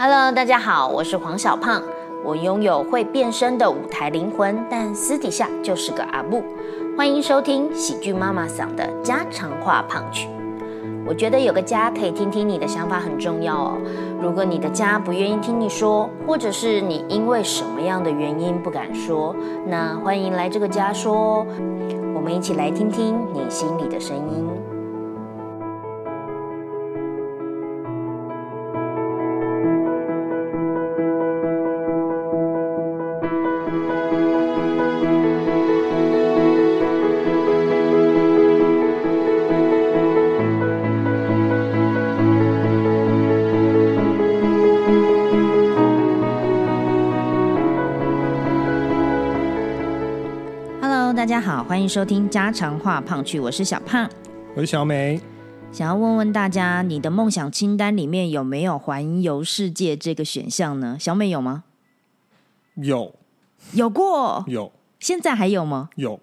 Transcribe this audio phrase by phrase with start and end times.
[0.00, 1.82] Hello，大家好，我是黄小胖。
[2.24, 6.40] 我拥有会变身的舞台灵魂，但私底下就是个阿布。
[6.96, 10.28] 欢迎收听喜剧妈妈桑的家常话胖曲。
[11.04, 13.72] 我觉得有个家可以听听你的想法很重要哦。
[14.22, 19.34] 如果你的家不愿意听你说，或者是你因为什么样的原因不敢说，
[19.66, 21.44] 那欢迎来这个家说，
[22.14, 24.48] 我们一起来听听你心里的声音。
[51.78, 54.10] 欢迎收听家常话胖趣，我是小胖，
[54.56, 55.20] 我是小美。
[55.70, 60.96] 想要问问大家，你的梦想清单里面有没有环游世界这个选项呢？
[60.98, 61.62] 小美有吗？
[62.74, 63.14] 有，
[63.74, 64.72] 有过，有。
[64.98, 65.88] 现在还有吗？
[65.94, 66.18] 有，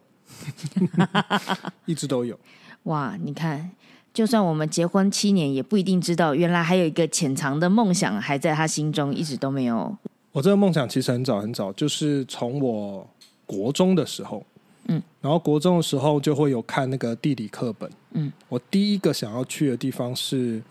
[1.87, 2.37] 一直都有。
[2.83, 3.71] 哇，你看，
[4.13, 9.95] 就算我们结婚七年，也不一定知道，原来还有一个潜藏的梦想还在他心中，一直都没有。
[10.33, 13.07] 我这个梦想其实很早很早，就是从我
[13.45, 14.45] 国中的时候。
[14.87, 17.89] 嗯，然后国中的时候就会有看那个地理课本。
[18.11, 20.61] 嗯，我第一个想要去的地方是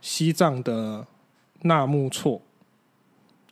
[0.00, 1.04] 西藏的
[1.62, 2.40] 纳木错。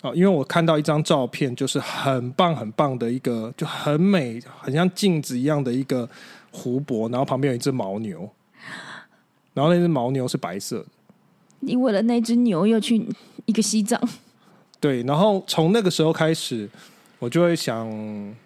[0.01, 6.09] 啊，因为我看到一张照片，就是很棒很棒的一个，就很美，很像镜子一样的一个
[6.51, 8.29] 湖泊，然后旁边有一只牦牛，
[9.55, 10.87] 然后那只牦牛是白色的。
[11.61, 13.05] 你为了那只牛又去
[13.45, 14.01] 一个西藏？
[14.81, 16.69] 对，然后从那个时候开始。
[17.23, 17.89] 我就会想，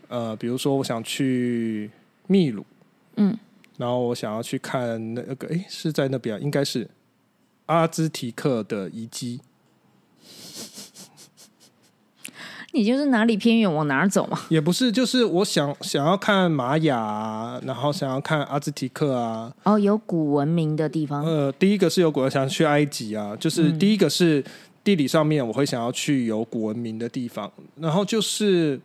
[0.08, 1.90] 呃，比如说我想去
[2.26, 2.62] 秘鲁，
[3.16, 3.34] 嗯，
[3.78, 6.86] 然后我想要去看那个，哎，是在那边，应该是
[7.64, 9.40] 阿兹提克的遗迹。
[12.74, 14.38] 你就是哪里偏远往哪儿走嘛？
[14.50, 19.50] 也不是，就是我想想要看玛雅，然后想要看阿兹提克啊。
[19.62, 21.24] 哦，有古文明的地方。
[21.24, 24.44] 呃，第一个是有古，想去埃及啊，就是第一个是。
[24.86, 28.80] 地理上面，我会想要去有古文明的地方，然后就是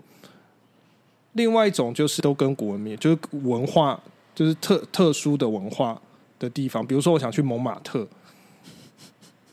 [1.33, 4.01] 另外一种，就是都跟古文明，就是文化，
[4.33, 6.01] 就是特特殊的文化
[6.39, 6.83] 的地方。
[6.83, 8.07] 比如说，我想去蒙马特，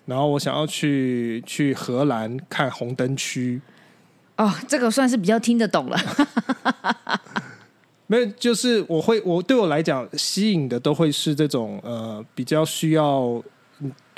[0.06, 3.60] 然后我想要去去荷兰看红灯区。
[4.38, 5.98] 哦，这个算是比较听得懂了。
[8.08, 13.42] 没有，就是我会，我对我来讲，吸引的都会是这种呃，比较需要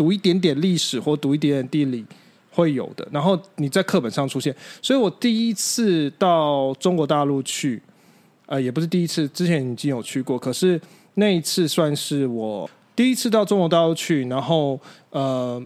[0.00, 2.06] 读一点点历史或读一点点地理。
[2.53, 7.81] 会有的，然后你在课本上出现，所以我第一次到中国大陆去，
[8.47, 10.78] 呃，也不是第一次，之前已经有去过，可是
[11.15, 14.78] 那一次算是我第一次到中国大陆去，然后
[15.10, 15.62] 呃，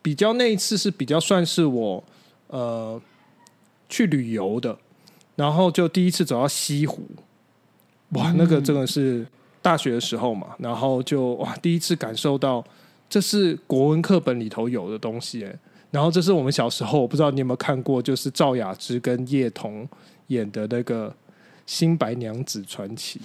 [0.00, 2.02] 比较那一次是比较算是我
[2.46, 2.98] 呃
[3.88, 4.78] 去旅游的，
[5.34, 7.02] 然后就第一次走到西湖，
[8.10, 9.26] 哇，那个真的是
[9.60, 12.64] 大学的时候嘛，然后就哇，第一次感受到
[13.08, 15.54] 这是国文课本里头有的东西，哎。
[15.90, 19.88] 然后这是我们小时候，我不知道你有没有看过，就是赵雅芝跟叶童
[20.26, 21.08] 演的那个
[21.64, 23.18] 《新白娘子传奇》，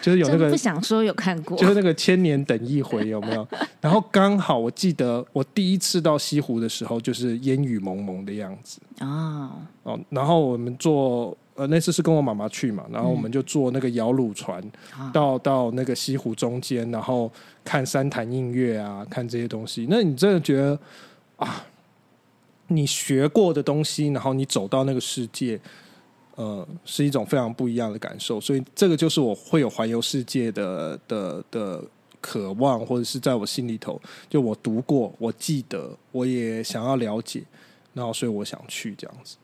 [0.00, 3.48] 就是有那个不想说有看过，就是那个千年等一回有没有？
[3.82, 9.50] 然后刚好我记得我第一次到西湖的时候，就是烟雨蒙蒙的样子啊
[9.82, 11.36] 哦，然后我们坐。
[11.56, 14.62] 呃，那次是跟我妈妈去嘛，然后我们就坐那个摇橹船
[15.12, 17.32] 到到那个西湖中间，然后
[17.64, 19.86] 看山潭映月啊，看这些东西。
[19.88, 20.78] 那你真的觉得
[21.36, 21.64] 啊，
[22.68, 25.58] 你学过的东西，然后你走到那个世界，
[26.34, 28.38] 呃，是一种非常不一样的感受。
[28.38, 31.82] 所以这个就是我会有环游世界的的的
[32.20, 37.42] 渴望，或者是在我心里头，就我读过，我记得，我也想要了解，
[37.94, 39.36] 然后所以我想去这样子。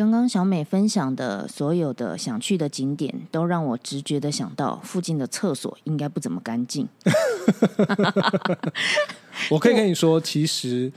[0.00, 6.88] 刚刚小美分享的所有的想去的景点，都让我直觉的想到附近的厕所应该不怎么干净。
[9.50, 10.90] 我可以跟你说，其实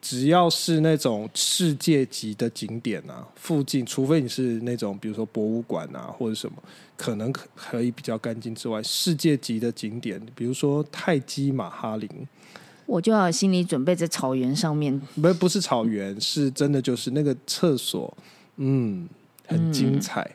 [0.00, 6.56] 只要是那种世界级的景点啊，附近除非你是那种比如说博物馆啊或者什么，
[6.96, 12.08] 可能可以比较干净之外，世界级的景点，比如说泰姬玛哈林。
[12.88, 18.16] 我就要心理准备在草原上面，不不是草原，是真的就是那个厕所，
[18.56, 19.06] 嗯，
[19.46, 20.28] 很精彩。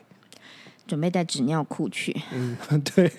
[0.86, 2.56] 准备带纸尿裤去，嗯，
[2.94, 3.10] 对。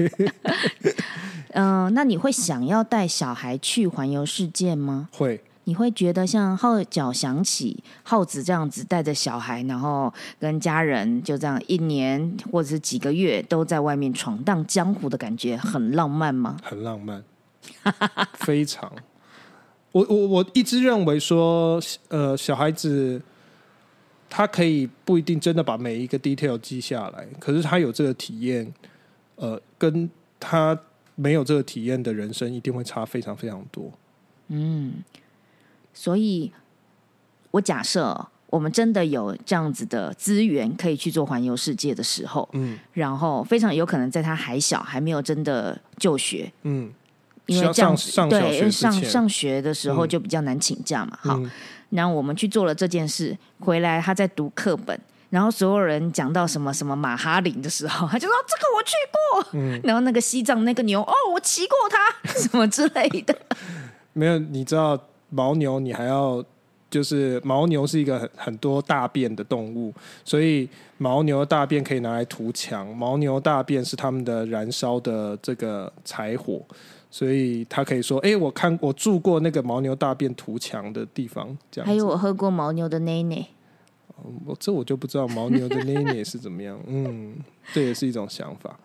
[1.49, 5.09] 嗯， 那你会想要带小孩去环游世界吗？
[5.11, 5.43] 会。
[5.67, 16.57] 你会觉得像号角响起，耗子这样子带着小孩，然后跟家人就这样一年或者是几个月都在外面闯荡江湖的感觉，很浪漫吗？
[16.63, 17.23] 很浪漫，
[18.35, 18.91] 非常。
[19.95, 23.21] 我我我一直认为说，呃，小孩子
[24.29, 28.73] 他可以不一定真的把每一个 detail 记下来，可是他有这个体验，
[29.35, 30.77] 呃，跟他
[31.15, 33.89] 没有这个体验的人生一定会差非常非常多。
[34.49, 34.95] 嗯
[35.93, 36.51] 所以，
[37.51, 46.91] 我假设我们真的有这样子的资源可以去做环游世界的时候，嗯然后非常有可能在他还小还没有真的就学，嗯，
[47.47, 50.09] 因为这样上上学上上学的时候嗯。
[50.09, 51.17] 就比较难请假嘛。
[51.21, 51.51] 好，嗯。
[51.89, 54.99] 然后我们去做了这件事，回来他在读课本，
[55.29, 59.79] 然后所有人讲到什么什么马哈林的时候，他就说这个我去过，嗯。
[59.83, 63.35] 然后那个西藏那个牛哦，我骑过它， 什么之类的。
[64.13, 64.97] 没有，你知道
[65.31, 66.43] 牦牛，你还要
[66.89, 69.93] 就是牦牛是一个很很多大便的动物，
[70.23, 70.67] 所以
[70.99, 76.61] 牦牛的大便可以拿来涂墙，牦牛大便是他们的燃烧的这个柴火，
[77.17, 81.89] 所以他可以说，哎、我看我住过那个牦牛大便涂墙的地方，这样子。
[81.89, 83.47] 还有我喝过牦牛的奶奶，
[84.45, 87.37] 我这我就不知道牦牛的奶奶是怎么样， 嗯，
[87.71, 88.77] 这也是一种想法，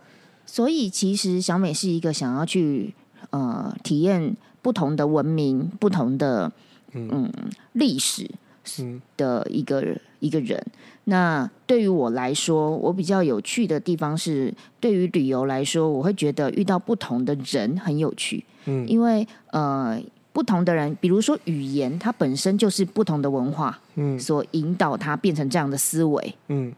[0.47, 2.95] 所以其实小美是一个想要去
[3.31, 6.53] 呃体验不同的文明、不同的
[6.93, 7.29] 嗯。
[7.73, 8.31] 历史
[8.79, 9.03] 嗯。
[9.17, 10.65] 的一个一个人。
[11.05, 20.01] 那对于我来说，我比较有趣的地方是，对于旅游来说，我会觉得遇到不同的人很有趣，嗯因为呃。
[20.33, 26.35] 不同的人，比如说语言，它本身就是不同的文化嗯所引导它变成这样的思维。
[26.47, 26.73] 嗯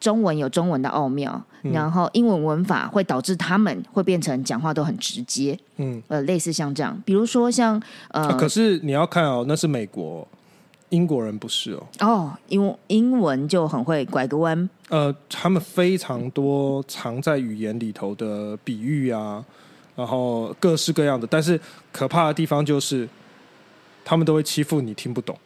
[0.00, 6.02] 中文有中文的奥妙，然后英文文法会导致他们会变成讲话都很直接，嗯。
[6.08, 10.26] 呃，类似像这样，比如说像呃，啊可是你要看哦，那是美国，
[10.90, 11.86] 英国人不是哦。
[12.00, 19.44] 哦，因为英文就很会拐个弯，呃，他们非常多藏在语言里头的比喻啊，
[19.96, 21.60] 然后各式各样的，但是
[21.90, 23.08] 可怕的地方就是，
[24.04, 25.36] 他们都会欺负你听不懂。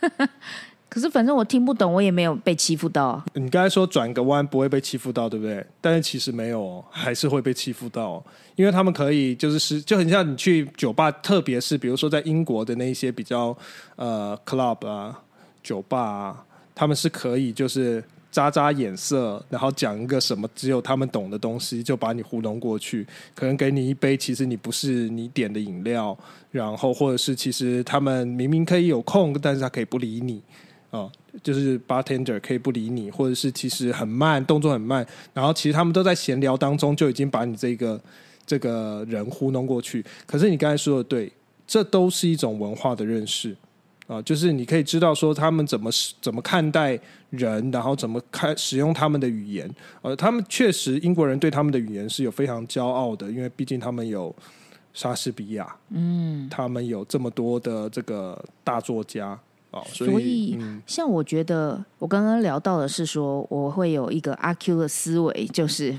[0.96, 3.22] 可是反正我听不懂，我也没有被欺负到。
[3.34, 5.62] 你刚才说转个弯不会被欺负到，对不对？
[5.78, 13.54] 但是其实没有，还是会被欺负到，因为他们可以就是是就很像你去酒吧，特别是比如说在英国的那一些比较
[13.96, 15.20] 呃 club 啊、
[15.62, 16.44] 酒吧啊，
[16.74, 26.16] 他们是可以就是眨眨眼色，然后讲一个什么只有他们懂的东西，就把你糊弄过去，可能给你一杯其实你不是你点的饮料，
[26.50, 30.40] 然后或者是其实他们明明可以有空，但是他可以不理你。
[30.96, 31.12] 哦，
[31.42, 38.00] 就是 bartender 可以不理你，或者是其实很慢，动作很慢，然后其实他们都在闲聊当中就已经把你这个
[38.46, 40.04] 这个人糊弄过去。
[40.26, 41.30] 可是你刚才说的对，
[41.66, 43.54] 这都是一种文化的认识
[44.08, 45.90] 啊、就是你可以知道说他们怎么
[46.22, 46.96] 怎么看待
[47.30, 49.68] 人，然后怎么看使用他们的语言。
[50.00, 54.32] 呃，他们确实英国人对他们的语言是有非常骄傲的，因为毕竟他们有
[54.94, 59.36] 莎士比亚，嗯，他们有这么多的这个大作家。
[59.76, 65.94] 哦，所以，所以嗯像我觉得，我刚刚聊到的是说，我会有一个阿 Q 的思维，就是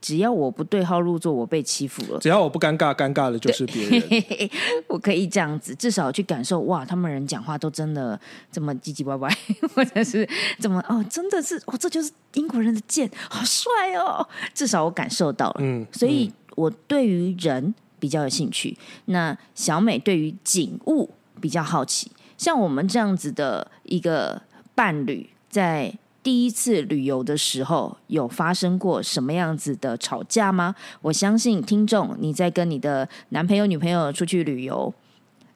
[0.00, 4.02] 只要我不对号入座，我被欺负了，只要我不尴尬，尴尬的就是别人。
[4.88, 8.18] 我可以这样子，至少去感受哇，他们人讲话都真的
[8.50, 9.36] 这么唧唧歪歪，
[9.74, 10.28] 或者是
[10.58, 14.26] 怎么哦，真的是哦，这就是英国人的剑，好帅哦！
[14.54, 18.76] 至少我感受到了，嗯，所以我对于人比较有兴趣。
[19.06, 24.42] 那小美对于景物比较好奇，像我们这样子的一个
[24.74, 30.74] 伴侣，在第一次旅游的时候，有发生过什么样子的吵架吗？
[31.02, 34.92] 我相信听众你在跟你的男朋友、女朋友出去旅游。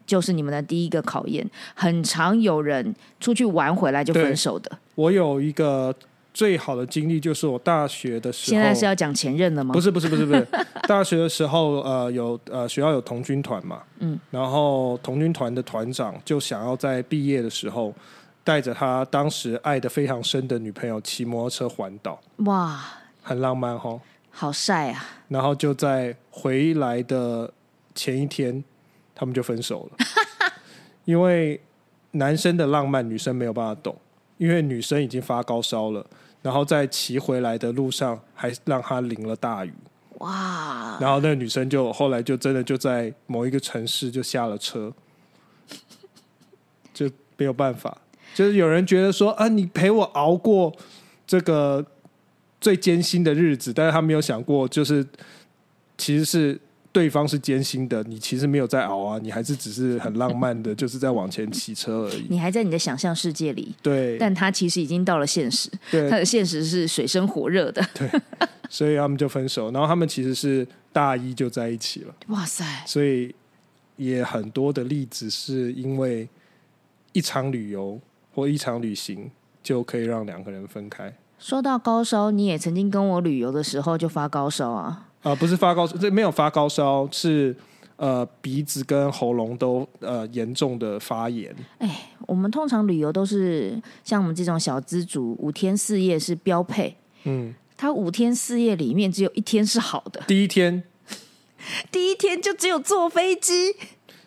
[0.07, 4.69] 就是你们的第一个考验，很常有人出去玩回来就分手的。
[4.97, 5.95] 我有一个
[6.33, 9.73] 最好的经历，就是我大学的时候，现在是要讲前任了吗？
[9.73, 10.47] 不是不是不是不是，
[10.89, 17.93] 大学的时候呃有呃学校有童军团嘛，嗯，然后童军团的团长就想要在毕业的时候
[18.45, 22.81] 带着他当时爱的非常深的女朋友骑摩托车环岛，哇，
[23.23, 24.01] 很浪漫哦。
[24.33, 25.05] 好晒啊！
[25.27, 27.53] 然后就在回来的
[27.97, 28.63] 前一天，
[29.13, 30.07] 他们就分手了，
[31.05, 31.61] 因为
[32.13, 33.95] 男生的浪漫女生没有办法懂，
[34.39, 36.07] 因为女生已经发高烧了，
[36.43, 39.73] 然后在骑回来的路上还让她淋了大雨，
[40.19, 44.93] 哇，然后那个女生就后来就真的就在某一个城市就下了车，
[46.93, 47.97] 就没有办法，
[48.35, 50.75] 就是有人觉得说啊，你陪我熬过
[51.27, 51.85] 这个
[52.61, 55.07] 最艰辛的日子，但是他没有想过，就是
[55.97, 56.61] 其实是
[56.93, 62.27] 对方是艰辛的，你其实没有在熬啊，你还是只是很浪漫的，就是在往前骑车而已。
[62.29, 67.81] 你还在你的想象世界里，对但他其实已经到了现实，他，的现实是水深火热的。
[67.95, 68.11] 对
[68.69, 73.35] 所以他们就分手，然后他们其实是大一就在一起了，哇塞，所以
[73.97, 76.29] 也很多的例子是因为
[77.13, 78.01] 一场旅游
[78.35, 79.31] 或一场旅行
[79.63, 81.13] 就可以让两个人分开。
[81.39, 85.07] 说到高烧，你也曾经跟我旅游的时候就发高烧啊？
[85.23, 87.55] 啊、不是发高烧，这没有发高烧，是
[87.97, 91.55] 呃鼻子跟喉咙都呃严重的发炎。
[91.79, 96.97] 哎我们通常旅游都是像我们这种小资族，五天四夜是标配。
[97.25, 100.83] 嗯，他五天四夜里面只有一天是好的，第一天
[101.93, 103.75] 第一天就只有坐飞机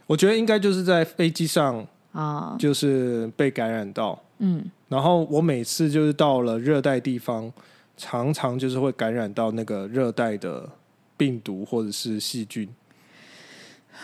[0.05, 2.55] 我觉得应该就是在飞机上啊。
[2.59, 7.51] 就是被感染到，嗯，然后我每次就是到了热带地方，
[7.97, 10.69] 常常就是会感染到那个热带的
[11.17, 12.67] 病毒或者是细菌。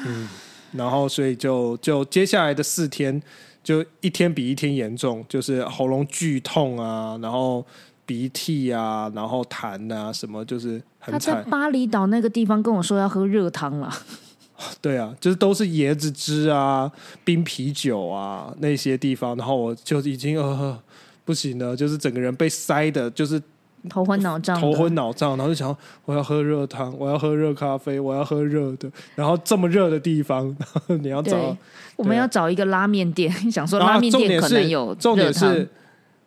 [0.05, 0.27] 嗯，
[0.73, 3.21] 然后所以就就接下来的四天，
[3.63, 7.65] 就一天比一天严重，就是喉咙剧痛啊，然后
[8.05, 11.41] 鼻涕啊，然后痰啊，什么就是很他在。
[11.43, 13.91] 巴厘岛那个地方跟我说要喝热汤了，
[14.79, 16.91] 对啊，就是都是椰子汁啊、
[17.23, 20.79] 冰啤酒啊那些地方，然后我就已经呃
[21.25, 23.41] 不行了，就是整个人被塞的，就是
[23.87, 31.55] 头昏脑胀，头昏脑胀，然后就想我要喝热汤，我要喝热咖啡，我要喝热的，然后这么热的地方，然 后你要找，
[31.95, 35.67] 我们要找一个拉面店，想说拉面店可能有重点是，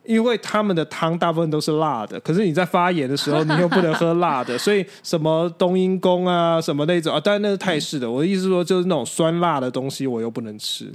[0.04, 8.10] 因为他们的汤大部分都是辣的，可是你在发炎的时候， 你又不能喝辣的，所以什么冬阴功啊，什么那种啊，当然那是泰式的。
[8.10, 10.90] 我的意思是说，就是那种酸辣的东西，我又不能吃。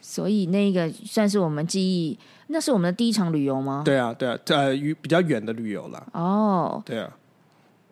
[0.00, 2.18] 所以那个算是我们记忆，
[2.48, 3.82] 那是我们的第一场旅游吗？
[3.84, 7.10] 对啊，对啊，呃，与比较远的旅游啦，哦，对啊，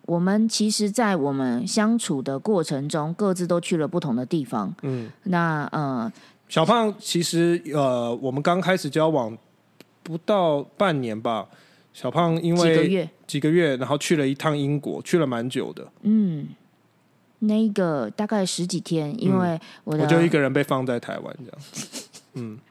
[0.05, 4.73] 我们其实，在我们相处的过程中，各自都去了不同的地方。
[4.81, 6.11] 嗯，那呃，
[6.49, 9.35] 小胖其实呃，我们刚开始交往
[10.03, 11.47] 不到半年吧，
[11.93, 16.47] 小胖因为几个月，几个月，然后去了一趟英国，去了蛮久的，嗯，
[17.39, 22.59] 那个大概十几天，因为我的、我就一个人被放在台湾这样。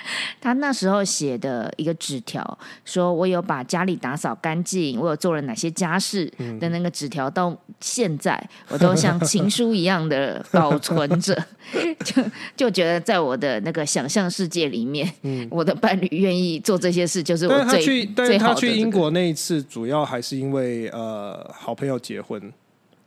[0.40, 6.58] 他那时候写的一个纸条，说我有把家里打扫干净，我有做了哪些家事嗯。
[6.58, 11.36] 的那个纸条，到现在我都像情书一样的保存着，
[12.04, 12.22] 就
[12.56, 15.08] 就觉得在我的那个想象世界里面，
[15.50, 22.52] 我的伴侣愿意做这些事，就是我最最好他去英国那一次，主要还是因为呃好朋友结婚。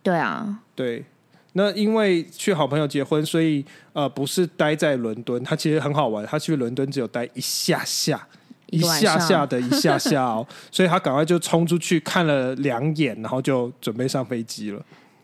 [0.04, 1.04] 对啊，对，
[1.53, 6.25] 那因为去好朋友结婚，所以呃不是待在伦敦，他其实很好玩。
[6.25, 8.25] 他去伦敦只有待一下下，
[8.67, 14.81] 一下下的一下下哦， 所以他赶快就冲出去看了两眼，然后就准备上飞机了。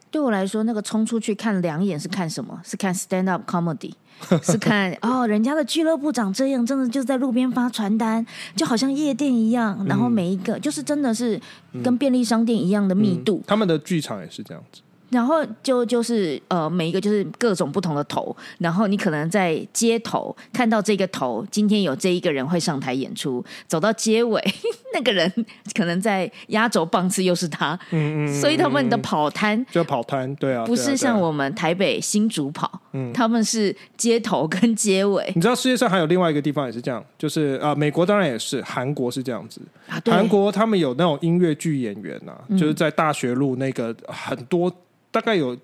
[0.09, 2.59] 对我来说，那个冲出去看两眼是看什么？
[2.63, 3.93] 是看 stand up comedy，
[4.41, 9.85] 是看 哦，人家的俱乐部长这样，真的就在路边发传单，就好像夜店一样。
[9.85, 11.39] 然后每一个、就是真的是
[11.83, 14.81] 跟便利商店一样的密度，他们的剧场也是这样子。
[15.09, 24.41] 然后就就是呃，每一个就是各种不同的头，然后你可能在街头看到这个头，今天有这一个人会上台演出，走到街尾，
[24.93, 25.31] 那个人
[25.75, 33.11] 可能在压轴棒次又是他，嗯嗯，所以他们的跑摊就跑摊，对啊，不是像我们台北新竹跑，嗯。
[33.13, 35.31] 他们是街头跟街尾。
[35.33, 39.61] 你知道世界上还有另外一个地方也是这样，就是啊、美国当然也是，韩国是这样子。
[40.05, 44.71] 韩国他们有那种音乐剧演员啊，就是在大学路那个很多，
[45.17, 45.57] 大概有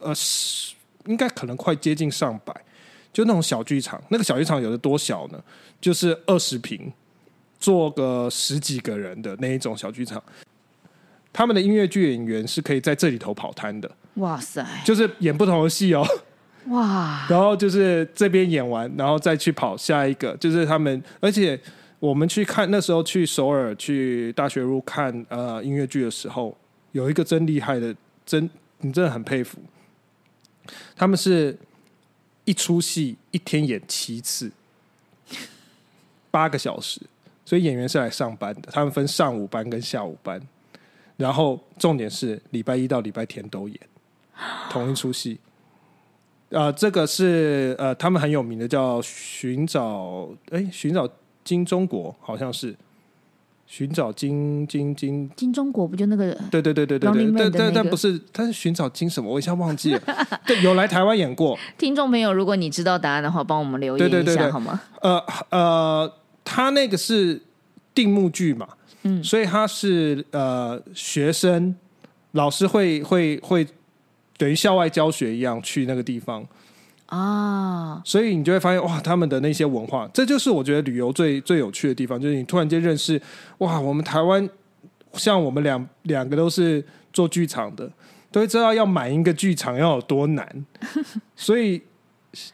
[0.00, 0.74] 呃十，
[1.06, 2.52] 应该可能快接近上百，
[3.12, 4.02] 就那种小剧场。
[4.08, 5.40] 那个小剧场有的多小呢？
[5.80, 6.92] 就是二十平，
[7.60, 10.20] 坐个十几个人的那一种小剧场。
[11.32, 16.04] 他们的音乐剧演员是可以在这里头跑摊的，哇塞，就是演不同的戏哦。
[16.66, 21.56] 哇， 然后就是这边演完，然后再去跑下一个，就是他们，而且
[22.00, 26.58] 我们去看那时候去首尔去大学路看呃音乐剧的时候，
[26.90, 27.94] 有一个真厉害的，
[28.26, 29.58] 真你真的很佩服，
[30.96, 31.58] 他们是
[32.44, 34.50] 一出戏一天演七次，
[36.30, 37.00] 八个小时，
[37.44, 40.40] 所以演员是来上班的，他们分上午班跟下午班，
[41.16, 43.78] 然后重点是礼拜一到礼拜天都演
[44.70, 45.38] 同一出戏。
[46.48, 51.08] 呃，这个是呃，他们很有名的叫寻找，哎，寻找
[51.44, 52.74] 金钟国，好像是。
[53.72, 60.02] 寻找金金金，金中国不就那个对对对对对对，但但但不是，他是寻找金什么，我一下忘记了。
[60.44, 64.50] 对，有来台湾演过，听众朋友，如果你知道答案的话，帮我们留言一下对对对对。
[64.50, 64.80] 好吗？
[65.02, 66.12] 呃呃，
[66.44, 67.40] 他那个是
[67.94, 68.66] 定目剧嘛，
[69.04, 71.72] 嗯，所以他是呃学生，
[72.32, 73.64] 老师会会会
[74.36, 76.44] 等于校外教学一样去那个地方，
[77.10, 83.20] 啊，所以你就会发现哇，他们的那些文化，这就是我觉得旅游最最有趣的地方，就是你突然间认识
[83.58, 84.48] 哇，我们台湾
[85.14, 87.90] 像我们两两个都是做剧场的，
[88.32, 90.66] 都会知道要买一个剧场要有多难，
[91.34, 91.82] 所以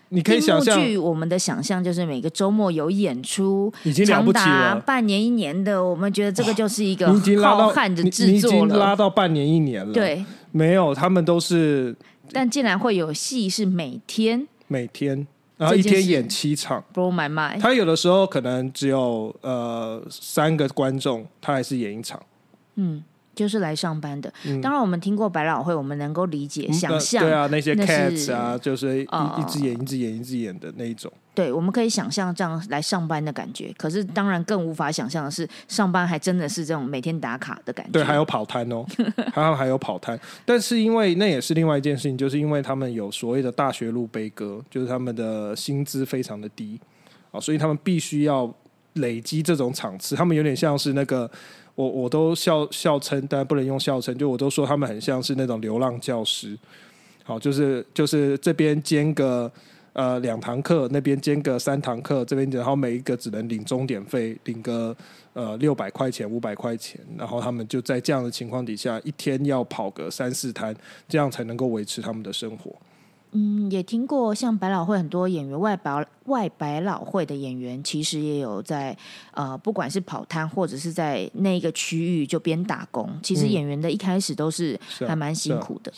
[0.09, 4.83] 你可以想象，据我们的想象就是每个周末有演出，已经了不起了。
[4.87, 7.07] 半年一年的，我们觉得这个就是一个
[7.43, 8.97] 浩瀚的制作经拉。
[8.97, 11.95] 到半年一年了。，对，没有，他们都是
[12.33, 16.85] 但竟然会有戏是每天每天，然后一天演七场。
[16.93, 17.61] blow my mind。
[17.61, 22.21] 他有的时候可能只有呃三个观众，他还是演一场。
[22.75, 23.03] 嗯，
[23.37, 24.33] 就是来上班的。
[24.47, 27.23] 嗯当然，我们听过百老汇，我们能够理解、嗯想象。
[27.23, 31.13] 对啊，那些 cats 啊，就是一只眼、一只眼、一只眼的那一种。
[31.35, 33.71] 对，我们可以想象这样来上班的感觉。
[33.77, 37.93] 可是，当然更无法想象的是，上班还真的是这种每天打卡的感觉。
[37.93, 38.83] 对，还有跑摊哦，
[39.35, 40.19] 还有还有跑摊。
[40.47, 46.81] 但是因为那也是另外一件事情，就是因为他们有所谓的大学路悲歌，就是他们的薪资非常的低
[47.31, 48.51] 啊，所以他们必须要
[48.95, 50.17] 累积这种场次。
[50.17, 51.31] 他们有点像是那个。
[51.77, 56.59] 我我都笑笑称，但不能用笑称，就我都说他们很像是那种流浪教师，
[57.23, 59.51] 好，就是就是这边兼个
[59.93, 64.97] 呃两堂课，那边兼个三堂课，这边然后每一个只能领钟点费，领个
[65.35, 70.75] 呃六百块钱、五百块钱，然后他们就在这样的情况底下，一天要跑个三四摊，
[71.07, 72.75] 这样才能够维持他们的生活。
[73.37, 78.97] 嗯，也听过像百老汇很多演员外百外百老汇的演员，其实也有在
[79.33, 83.07] 呃，不管是跑摊或者是在那个区域就边打工。
[83.23, 85.93] 其实嗯演员的一开始都是还蛮辛苦的。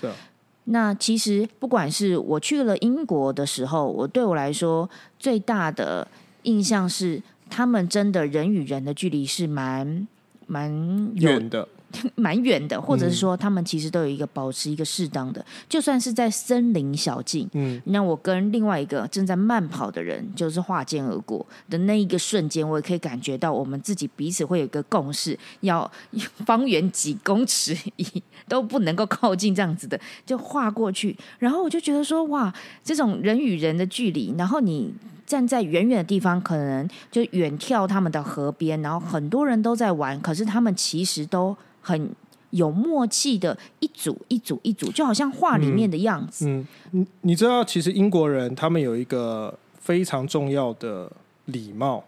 [0.64, 6.07] 那其实不管是我去了英国的时候，我对我来说最大的
[6.42, 10.09] 印象是，他们真的人与人的距离是蛮
[10.47, 10.71] 蛮
[11.14, 11.68] 远的，
[12.16, 25.90] 蛮远的，或者是嗯说他们其实都有一个保持一个适当的，就算是在森林小径，嗯，那我跟另外一个正在慢跑的人就是划肩而过的那一个瞬间，我也可以感觉到我们自己彼此会有一个共识，要
[26.45, 31.16] 方圆几公尺以都不能够靠近这样子的，就划过去。
[31.38, 32.52] 然后我就觉得说，哇，
[32.85, 34.94] 这种人与人的距离，然后你。
[35.29, 41.55] 站在远远的地方，可能就远眺他们的河边，然后很多人都在玩，可是他们其实都
[41.88, 42.11] 很
[42.51, 46.46] 有默契的，一组一组一组，就好像画里面的样子。
[46.46, 51.11] 嗯，你你知道，其实英国人他们有一个非常重要的
[51.46, 52.05] 礼貌，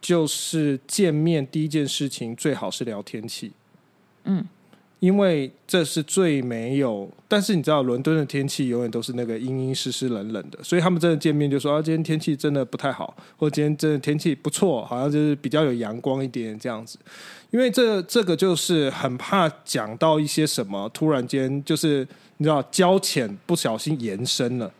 [0.00, 3.52] 就是见面第一件事情最好是聊天气。
[4.24, 4.44] 嗯，
[5.04, 16.98] 因为这是最没有，但是你知道，伦敦的天气永远都是那个阴阴湿湿冷冷的，所以他们真的见面就说啊，今天天气真的不太好，或者今天真的天气不错，好像就是比较有阳光一点这样子。
[17.50, 24.72] 因为这这个就是很怕讲到一些什么，突然间就是你知道交浅不小心延伸了，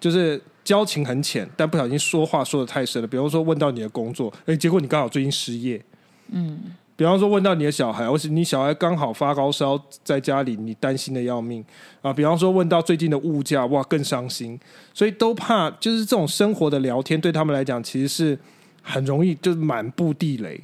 [0.00, 3.06] 就是交情很浅，但不小心说话说的太深了。
[3.06, 5.84] 比如说问到你的工作，哎，结果你刚好最近失业，
[6.30, 11.64] 嗯，比方说问到你的小孩，或是你小孩刚好发高烧，在家里你担心的要命
[12.00, 12.12] 啊。
[12.12, 14.56] 比方说问到最近的物价，哇，更伤心。
[14.94, 18.38] 所以都怕，就是这种生活的聊天对他们来讲，其实是
[18.82, 20.60] 很容易就是满布地雷。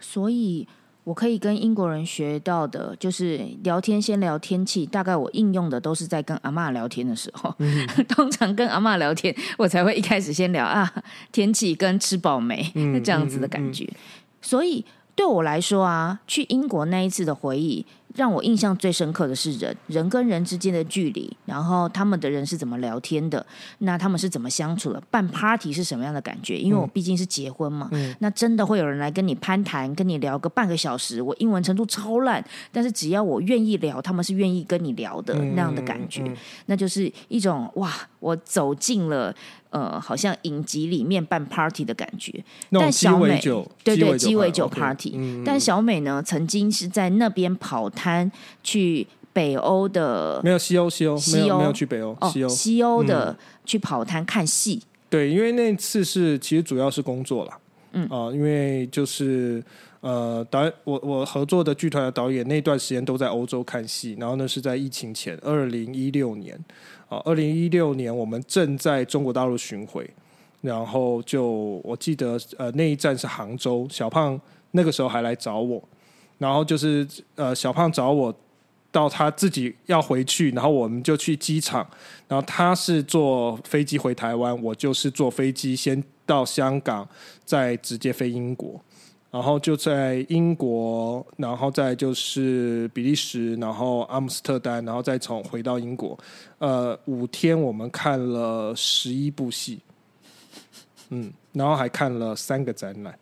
[0.00, 0.66] 所以
[1.04, 4.84] 我可以跟英国人学到的，就是聊天先聊天气。
[4.84, 7.54] 大概我应用的都是在跟阿妈聊天的时候，
[8.08, 10.92] 通常跟阿妈聊天，我才会一开始先聊啊
[11.30, 13.88] 天气跟吃饱没、嗯这样子的感觉。
[14.40, 14.84] 所以
[15.18, 23.44] 对我来说啊，去英国那一次的回忆，让我印象最深刻的是人人跟人之间的距离，然后他们的人是怎么聊天的，
[23.78, 26.56] 那他们是怎么相处的，办 party 是什么样的感觉？
[26.56, 31.20] 因为我毕竟是结婚嘛，那真的会有人来跟你攀谈，跟你聊个半个小时。
[31.20, 36.22] 我英文程度超烂，但是只要我愿意聊，他们是愿意跟你聊的、那样的感觉，
[36.66, 39.34] 那就是一种哇，我走进了。
[39.70, 43.40] 呃，好像影集里面办 party 的感觉，但小美
[43.84, 48.30] 对对鸡鸡尾酒 OK，party，、嗯但小美呢，曾经是在那边跑摊
[48.62, 51.46] 去北欧的没有西欧，西欧西欧。
[51.46, 52.48] 有没有去北欧，哦西欧。
[52.48, 57.58] 西欧的去跑摊看戏，对，因为那次是其实主要是工作啦，
[57.92, 58.08] 嗯。
[58.08, 59.62] 啊、因为就是
[60.00, 66.58] 呃导我我合作的剧团的导演那段时间都在欧洲看戏，然后呢是在疫情前，二零一六年
[67.08, 70.08] 啊，二零一六年我们正在中国大陆巡回，
[70.60, 75.82] 然后就我记得呃那一站是杭州，小胖那个时候还来找我，
[76.38, 78.34] 然后就是呃小胖找我。
[78.90, 81.86] 到他自己要回去，然后我们就去机场，
[82.26, 87.06] 然后他是坐飞机回台湾，我就是坐飞机先到香港，
[87.44, 88.80] 再直接飞英国，
[89.30, 96.18] 然后就在英国，然后再就是比利时，然后阿姆斯特丹，然后再从回到英国，
[96.58, 99.80] 呃，五天我们看了十一部戏，
[101.10, 103.18] 嗯，然后还看了三个展览，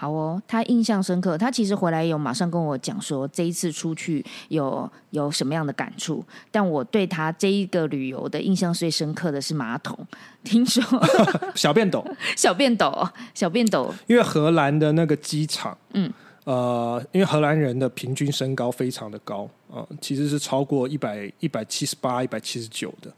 [0.00, 1.36] 好哦，他印象深刻。
[1.36, 6.24] 他其实回来有马上跟我讲说，这一次出去有有什么样的感触。
[6.52, 9.98] 但我对他这一个旅游的印象最深刻的是马桶。
[10.44, 10.80] 听说
[11.56, 12.06] 小便斗，
[12.36, 16.08] 小便斗，小便斗，因为荷兰的那个机场，嗯，
[16.44, 23.12] 呃，因为荷兰人的平均身高非常的高啊、其实是超过一百一百七十八、一百七十九的，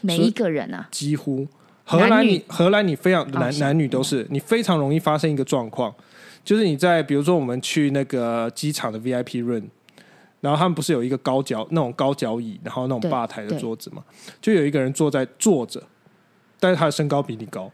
[0.00, 1.46] 每一个人啊，几乎。
[1.84, 5.94] 荷兰你荷兰你非常男男女都是，你非常容易发生一个状况，
[6.44, 9.64] 就是你在比如说我们去那个机场的 VIP room，
[10.40, 14.02] 然后他们不是有一个高脚那种高脚椅，然后那种吧台的桌子嘛，
[14.40, 15.82] 就有一个人坐在坐着，
[16.58, 17.70] 但是他的身高比你高。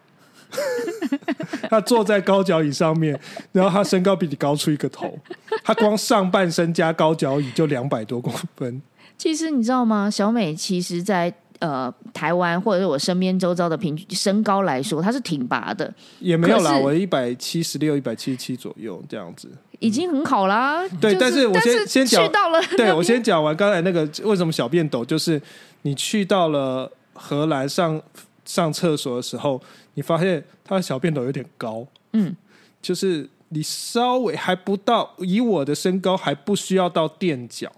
[1.69, 3.19] 他坐在高脚椅上面，
[3.53, 5.19] 然后他身高比你高出一个头，
[5.63, 8.81] 他光上半身加高脚椅就两百多公分，
[9.19, 10.11] 其实你知道吗？
[10.11, 19.51] 小美其实在，呃台湾或者是我身边周遭的平均身高来说，它是挺拔的，也没有啦，我一百七十六、一百七十七左右这样子。
[19.81, 20.87] 已经很好啦。
[21.01, 25.41] 对就但是我先先讲去到了对我先讲完刚才那个为什么小便斗，就是
[25.83, 28.01] 你去到了荷兰上
[28.45, 29.61] 上厕所的时候，
[29.95, 32.35] 你发现他的小便斗有点高，嗯，
[32.83, 37.71] 就是你稍微还不到，以我的身高还不需要到垫脚，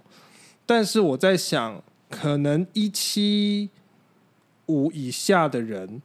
[0.65, 3.71] 但是我在想，可能一七
[4.67, 6.03] 五以下的人，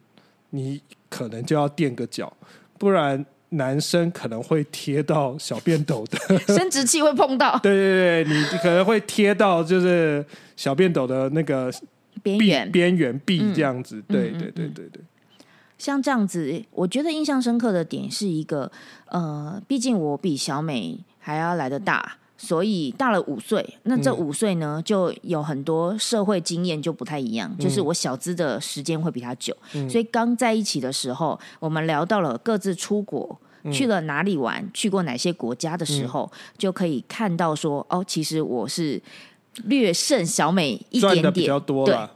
[0.52, 2.32] 你可能就要垫个脚，
[2.78, 6.40] 不然男生可能会贴到小便斗的。
[6.54, 10.24] 生殖器会碰到对对对，你可能会贴到就是
[10.56, 11.74] 小便斗的那个
[12.22, 12.72] 边缘。
[12.72, 14.02] 边缘壁这样子。
[14.08, 15.02] 对嗯对对对对，
[15.78, 18.72] 像这样子，我觉得印象深刻的点是一个，
[19.08, 23.66] 呃，毕竟我比小美还要来的大，所以大了五岁。
[23.84, 29.56] 那这嗯五岁呢，就有很多社会经验就不太一样，就是我小资的时间会比他久，
[29.90, 33.40] 所以刚在一起的时候，我们聊到了各自出国。
[33.74, 34.64] 去了哪里玩？
[34.76, 39.02] 去过哪些国家的时候，就可以看到说，哦，其实我是
[39.64, 41.60] 略胜小美一点点比较。
[41.60, 42.12] 多了。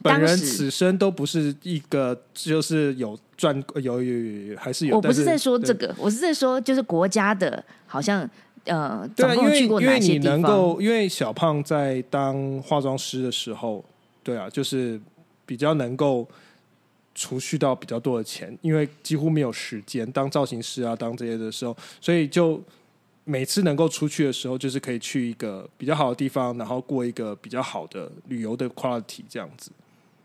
[0.00, 4.94] 本人此生都不是一个，就是有赚有有还是有。
[4.94, 8.28] 我不是在说这对个，我是在说就是国家的，好像
[8.66, 10.18] 呃，对啊，因为因为你？
[10.18, 13.84] 能够，因为小胖在当化妆师的时候，
[14.22, 15.00] 对啊，就是
[15.44, 16.26] 比较能够
[17.14, 22.60] 储蓄到比较多的钱，因为几乎没有时间当造型师啊，当这些的时候，所以就
[23.24, 29.70] 每次能够出去的时候，就是可以去一个比较好的地方，然后过一个比较好的旅游的 quality 这样子。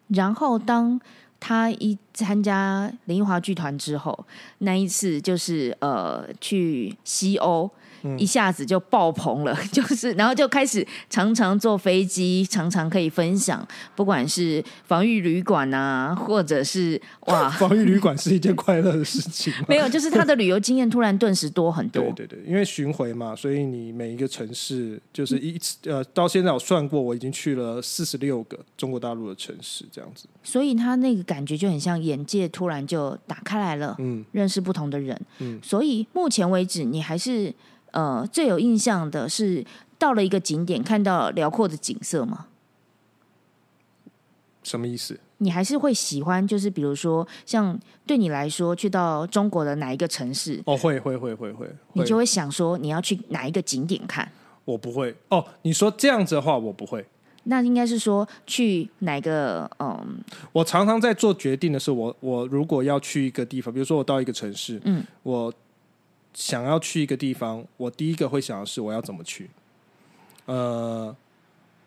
[0.07, 0.99] 然后当
[1.39, 4.25] 他一参加林奕华剧团之后，
[4.57, 7.69] 那一次就是呃去西欧。
[8.03, 19.53] 嗯一下子就爆棚了， 就是然后就开始常常坐飞机，常常可以分享，不管是防御旅馆啊，或者是哇， 防御旅馆是一件快乐的事情？
[19.67, 22.01] 没有，就是他的旅游经验突然顿时多很多。
[22.03, 30.25] 对对对，因为巡回嘛，所以你每一个城市就是一次呃，到现在我算过，我已经去了四十六个中国大陆的城市，这样子。
[30.43, 35.19] 所以他那个感觉就很像眼界突然就打开来了，嗯，认识不同的人。
[35.39, 37.53] 嗯所以目前为止，你还是
[37.91, 39.65] 呃最有印象的是
[39.97, 42.47] 到了一个景点看到辽阔的景色吗？
[44.63, 45.19] 什么意思？
[45.39, 54.31] 你还是会喜欢，就是比如说像对你来说，去到中国的哪一个城市，哦，会会会会会，你就会想说你要去哪一个景点看。
[54.65, 55.43] 我不会哦。
[55.63, 57.03] 你说这样子的话，我不会。
[57.45, 65.51] 那应该是说去哪个嗯我常常在做决定的是，我我如果要去一个地方，比如说我到一个城市，嗯，我
[66.33, 69.49] 想要去一个地方，我第一个会想的是我要怎么去。
[70.45, 71.15] 呃，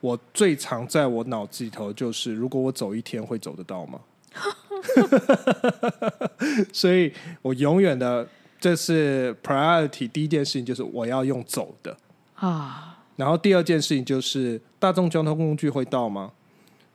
[0.00, 4.00] 我最常在我脑子里头就是，如果我走一天会走得到吗？
[6.72, 8.26] 所以我永远的
[8.60, 11.96] 这是 priority，第一件事情就是我要用走的。
[12.34, 16.32] 啊，然后第二件事情就是大众交通工具会到吗？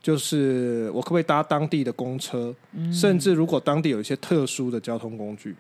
[0.02, 2.56] 就是我可不可以搭当地的公车？
[2.92, 5.56] 甚至如果当地有一些特殊的交通工具，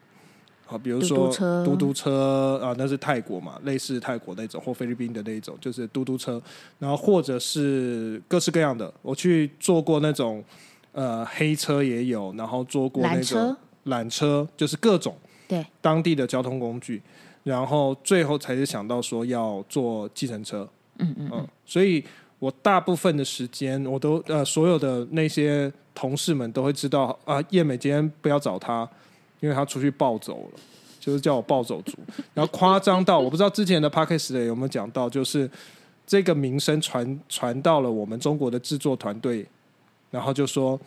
[0.69, 1.29] 啊，比如说
[1.65, 6.41] 嘟嘟车啊，那是泰国嘛，类似泰国那种或菲律宾的那一种，就是嘟嘟车。
[6.77, 10.43] 然后或者是各式各样的，我去坐过那种
[10.91, 17.01] 呃黑车也有，然后坐过那缆种缆车，就是各种对，当地的交通工具，
[17.43, 20.67] 然后最后才是想到说要坐计程车。
[20.99, 22.03] 嗯嗯嗯，所以
[22.37, 28.87] 我大部分的时间，我都呃，所有的那些同事们都会知道啊，叶美今天不要找他，
[29.39, 30.59] 因为他出去暴走了，
[30.99, 31.93] 就是叫我暴走族。
[32.33, 35.49] 然后夸张到我不知道之前的 p a c k a g e 有没有讲到，就是
[36.05, 39.45] 这个名声传传到了我们中国的制作团队，
[40.11, 40.79] 然后就说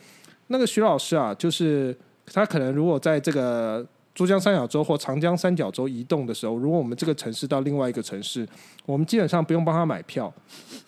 [0.48, 8.46] 那个徐老师啊，就是他可能如果在这个珠江三角洲或长江三角洲移动的时候，如果我们这个城市到另外一个城市，
[8.84, 10.30] 我们基本上不用帮他买票，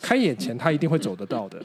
[0.03, 1.64] 开眼前他一定会走得到的。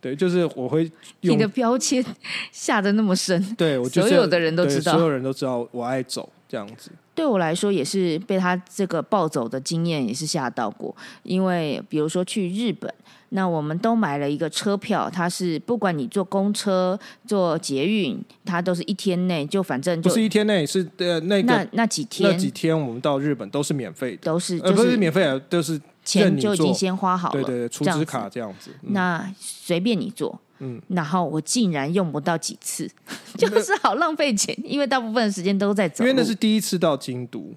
[0.00, 0.90] 对，就是我会
[1.22, 2.04] 你的标签
[2.52, 6.90] 下的那么深，对我就是所有的人都知道所有人都知道我爱走这样子。
[7.14, 12.88] 对我来说也是被他这个暴走的经验也是吓到过，因为比如说去日本，
[13.30, 28.70] 那我们都买了一个车票，它是不管你坐公车、坐捷运，它都是一天内就反正不就是一天内，是呃那那个那几天那几天我们到日本都是免费的，呃，都是就不是免费的，都是钱就已经先花好了，对对对，储值卡这样子。
[28.82, 32.90] 嗯那随便你做，嗯，然后我竟然用不到几次，
[33.36, 36.02] 就是好浪费钱，因为大部分的时间都在走。
[36.02, 37.52] 因为那是第一次到京都，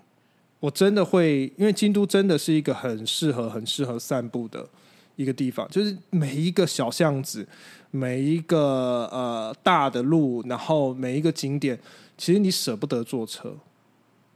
[0.59, 4.67] 我真的会，因为京都真的是一个很适合、很适合散步的
[5.15, 7.47] 一个地方，就是每一个小巷子，
[7.89, 11.79] 每一个呃大的路，然后每一个景点，
[12.17, 13.55] 其实你舍不得坐车，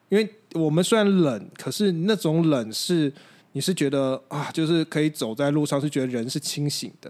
[0.08, 3.12] 因为我们虽然冷，可是那种冷是
[3.56, 7.10] 你是觉得啊，就是可以走在路上，是觉得人是清醒的，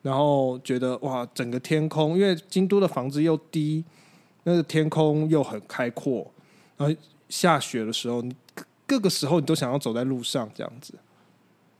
[0.00, 3.84] 然后觉得哇，整个天空，因为京都的房子又低，
[4.44, 6.26] 那个天空又很开阔，
[6.78, 6.96] 然后
[7.28, 10.94] 下雪的时候，你各各个时候你都想要走在路上这样子。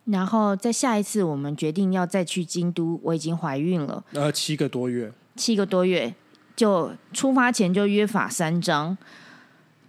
[0.05, 6.15] 然后在下一次我们决定要再去京都，我已经怀孕了呃，七个多月，七个多月，
[6.55, 8.99] 就出发前就约法三章。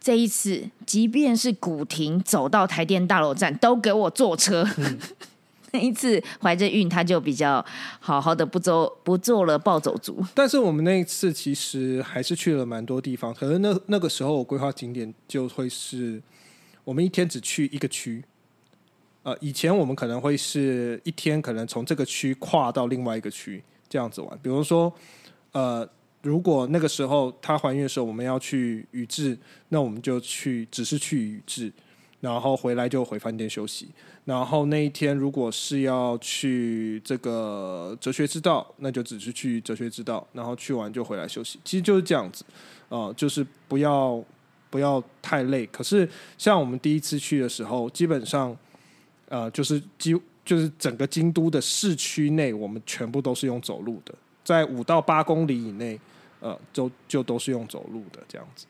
[0.04, 4.68] 这一次，即便是古亭走到台电大楼站，都给我坐车。
[5.72, 7.66] 那一次怀着孕，他就比较
[8.02, 10.22] 好好的不走不做了暴走族。
[10.36, 16.22] 但是我们那一次其实还是去了蛮多地方，可是那那个时候我规划景点就会是
[16.84, 18.22] 我们一天只去一个区。
[19.24, 24.94] 呃，以前我们可能会是一天可能从这个区跨到另外一个区这样子玩，比如说，
[25.54, 25.88] 呃，
[26.24, 29.38] 如果那个时候她怀孕的时候我们要去宇治，
[29.70, 31.72] 那我们就去只是去宇治，
[32.22, 33.90] 然后回来就回饭店休息。
[34.26, 41.60] 然后那一天如果是要去这个哲学之道，那就只是去哲学之道，然后去完就回来休息。
[41.66, 42.46] 其实就是这样子，
[42.88, 44.24] 呃，就是不要
[44.70, 45.66] 不要太累。
[45.68, 46.08] 可是
[46.38, 48.58] 像我们第一次去的时候，基本上
[49.28, 56.00] 呃就是几就是整个京都的市区内，我们全部都是用走路的，在五到八公里以内，
[56.44, 58.66] 呃，就就都是用走路的这样子。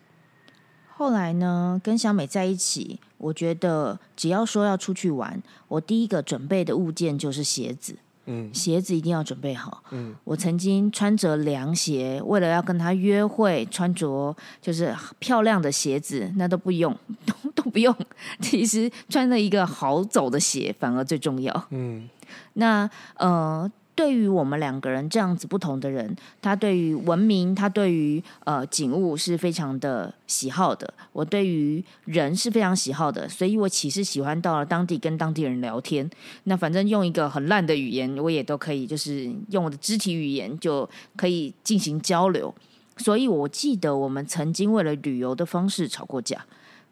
[0.96, 7.98] 后来呢，跟小美在一起，我觉得只要说要出去玩，我第一个准备的物件就是鞋子。
[8.26, 9.84] 嗯鞋子一定要准备好。
[9.92, 17.94] 嗯，我曾经穿着凉鞋，为了要跟他约会，穿着就是漂亮的鞋子，那都不用，都 都不用。
[18.40, 21.68] 其实穿了一个好走的鞋，反而最重要。
[21.72, 22.08] 嗯
[22.54, 30.92] 那呃，对于我们两个人这样子不同的人，他对于文明，他对于呃景物是非常的喜好的。
[31.12, 36.10] 我对于人是非常喜好的，所以我其实喜欢到了当地跟当地人聊天。
[36.46, 42.54] 那反正用一个很烂的语言，我也都可以，就是用我的肢体语言就可以进行交流。
[42.98, 46.46] 所以我记得我们曾经为了旅游的方式吵过架。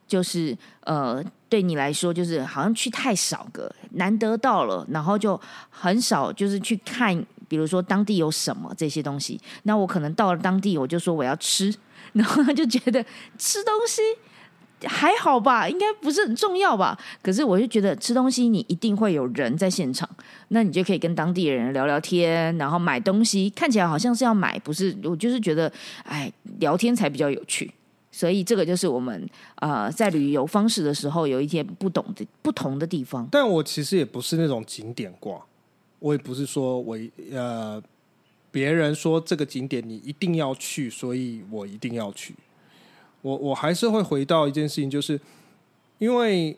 [0.07, 5.37] 就是呃，对你来说，就是好像去太少个，难得到了，然后就
[5.69, 7.13] 很少就是去看，
[7.49, 9.37] 比如说当地有什么这些东西。
[9.63, 11.75] 那我可能到了当地，我就说我要吃，
[12.13, 13.05] 然后他就觉得
[13.37, 14.01] 吃东西
[14.87, 16.97] 还好吧，应该不是很重要吧。
[17.21, 20.09] 可是我就觉得吃东西你一定会有人在现场，
[20.47, 24.97] 那你就可以跟当地人聊聊天，然后买东西，看起来好像是要买，不是？
[25.03, 25.69] 我就是觉得，
[26.05, 27.69] 哎，聊天才比较有趣。
[28.11, 33.27] 所以这个就是我们呃在旅游方式的时候有一些不懂的不同的地方。
[33.31, 35.41] 但我其实也不是那种景点挂，
[35.99, 36.97] 我也不是说我
[37.31, 37.81] 呃
[38.51, 42.35] 别人说这个景点你一定要去，所以我一定要去。
[43.21, 45.19] 我我还是会回到一件事情，就是
[45.99, 46.57] 因为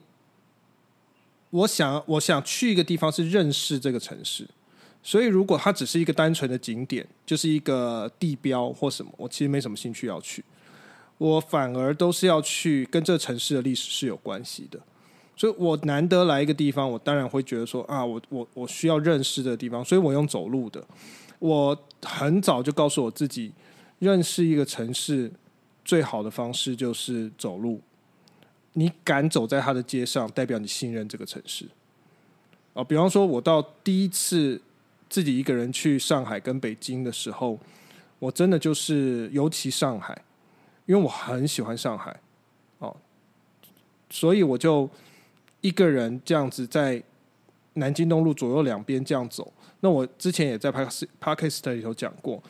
[1.51, 4.47] 我想我想去一个地方是认识这个城市，
[5.03, 10.43] 所以如果它只是一个单纯的景点，就是一个地标或什么，我其实没什么兴趣要去。
[11.23, 14.77] 我反而都是要去跟这城市的历史是有关系的。
[15.37, 20.85] 所以我难得来一个地方，我当然会觉得说啊，我我我需要认识的地方，所以我用走路的。
[21.39, 23.53] 我很早就告诉我自己，
[23.99, 25.31] 认识一个城市
[25.85, 27.79] 最好的方式就是走路。
[28.73, 31.65] 你敢走在它的街上，代表你信任这个城市。
[32.73, 34.61] 啊，比方说，我到第一次
[35.07, 37.57] 自己一个人去上海跟北京的时候，
[38.19, 40.21] 我真的就是尤其上海，
[40.85, 42.15] 因为我很喜欢上海，
[42.79, 42.95] 哦，
[44.09, 44.89] 所以我就
[45.61, 47.01] 一个人这样子在
[47.73, 49.51] 南京东路左右两边这样走。
[49.79, 52.41] 那我之前也在 Podcast a n 里头讲过，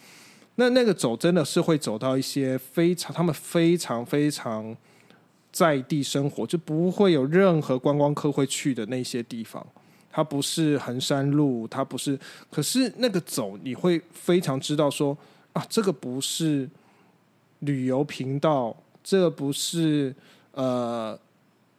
[0.56, 4.76] 那那个走真的是会走到一些非常他们非常非常
[5.52, 9.66] 在地生活，就不会有任何观光客会去的那些地方。
[10.12, 12.20] 它不是横山路，它不是，
[12.52, 15.18] 可是那个走你会非常知道说
[15.54, 16.70] 啊，这个不是
[17.66, 20.16] 旅游频道，这不是
[20.52, 21.20] 呃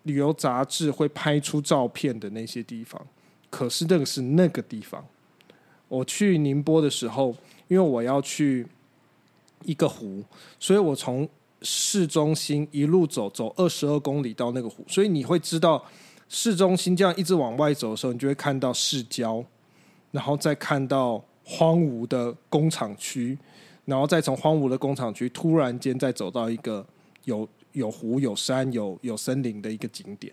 [0.03, 3.01] 旅游杂志会拍出照片的那些地方，
[3.49, 5.05] 可是那个是那个地方。
[5.89, 7.35] 我去宁波的时候，
[7.69, 8.67] 因为我要去
[9.65, 10.23] 一个湖，
[10.59, 11.29] 所以我从
[11.63, 15.85] 市中心一路走走二十二公里到那个湖，所以你会知道。
[16.27, 19.45] 市中心这样一直往外走的时候，你就会看到市郊，
[20.11, 23.39] 然后再看到荒芜的工厂区，
[23.85, 26.85] 然后再从荒芜的工厂区突然间再走到一个
[27.25, 30.33] 有有湖、有山、有有森林的一个景点。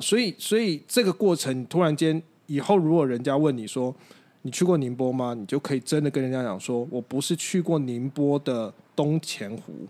[0.00, 3.94] 所以，所以这个过程突然间以后，如果人家问你说
[4.42, 5.34] 你去过宁波吗？
[5.34, 9.86] 你就可以真的跟人家讲说，我不是去过宁波的东钱湖。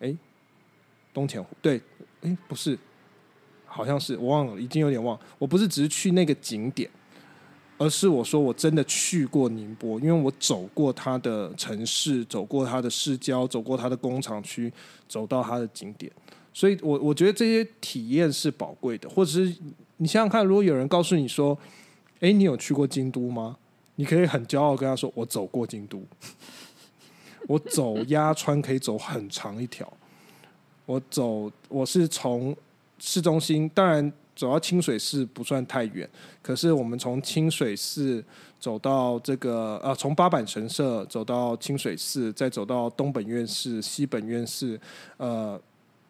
[0.00, 0.14] 哎，
[1.12, 1.80] 东钱湖对，
[2.22, 2.78] 哎，不是。
[3.66, 5.18] 好像是我忘了，已经有点忘。
[5.36, 6.88] 我不是只是去那个景点，
[7.84, 14.72] 而是我说我真的去过宁波，因为我走过它的城市，走过它的市郊，走过它的工厂区，
[15.06, 16.10] 走到它的景点。
[16.54, 19.06] 所以，我我觉得这些体验是宝贵的。
[19.10, 19.54] 或者是
[19.98, 21.58] 你想想看，如果有人告诉你说
[22.20, 23.54] ：“哎，你有去过京都吗？”
[23.96, 26.02] 你可以很骄傲跟他说：“我走过京都，
[27.46, 29.92] 我走鸭川可以走很长一条，
[30.86, 32.56] 我走我是从。”
[33.00, 36.08] 市中心当然走到清水寺不算太远，
[36.42, 38.22] 可是我们从清水寺
[38.58, 44.78] 走到这个呃，从八坂神社走到清水寺，再走到东本院寺、西本院寺、
[45.18, 45.60] 呃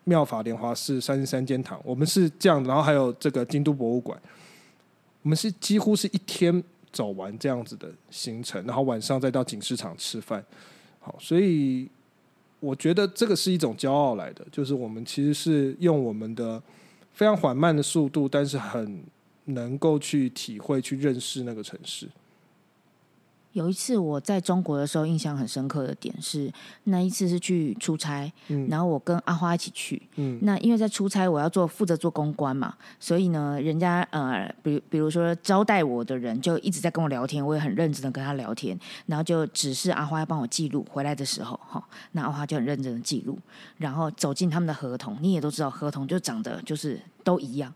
[0.04, 4.18] 妙法莲华寺、三十三间堂，我们是这样，然后还有这个京都博物馆，
[5.22, 10.44] 我们是几乎是一天走完这样子的行程，然后晚上再到锦市场吃饭。
[11.00, 11.88] 好，所以
[12.60, 16.62] 我觉得这个是一种骄傲来的，就是我们其实是用我们的。
[17.14, 19.04] 非常缓慢的速度，但是很
[19.44, 22.08] 能够去体会、去认识那个城市。
[23.54, 26.52] 有一次我在中国的时候，印象很深刻的点是，
[26.84, 28.30] 那一次是去出差，
[28.68, 30.02] 然后我跟阿花一起去。
[30.16, 43.38] 嗯，那因为在出差，我要做负责做公关嘛，所以呢，人家呃，比比如说招待我的人就一直在跟我聊天，我也很认真的跟他聊天，然后就指示阿花要帮我记录回来的时候，哈，那阿花就很认真的记录，
[43.76, 47.72] 然后走进他们的合同，你也都知道，合同就长得就是都一样，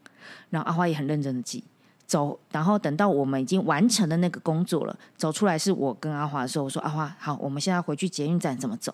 [0.51, 1.63] 然后阿花也很认真的记。
[2.09, 8.93] 走，然后等到我们已经完成了那个工作了，走出来是我跟阿华的时候，我说阿华好，我们现在回去捷运站怎么走？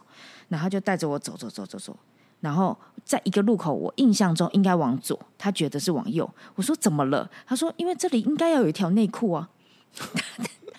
[0.49, 1.97] 然后就带着我走走走走走，
[2.41, 6.29] 然后在一个路口，我印象中应该往左，他觉得是往右。
[6.57, 7.31] 我说怎么了？
[7.47, 9.49] 他说因为这里应该要有一条内裤啊。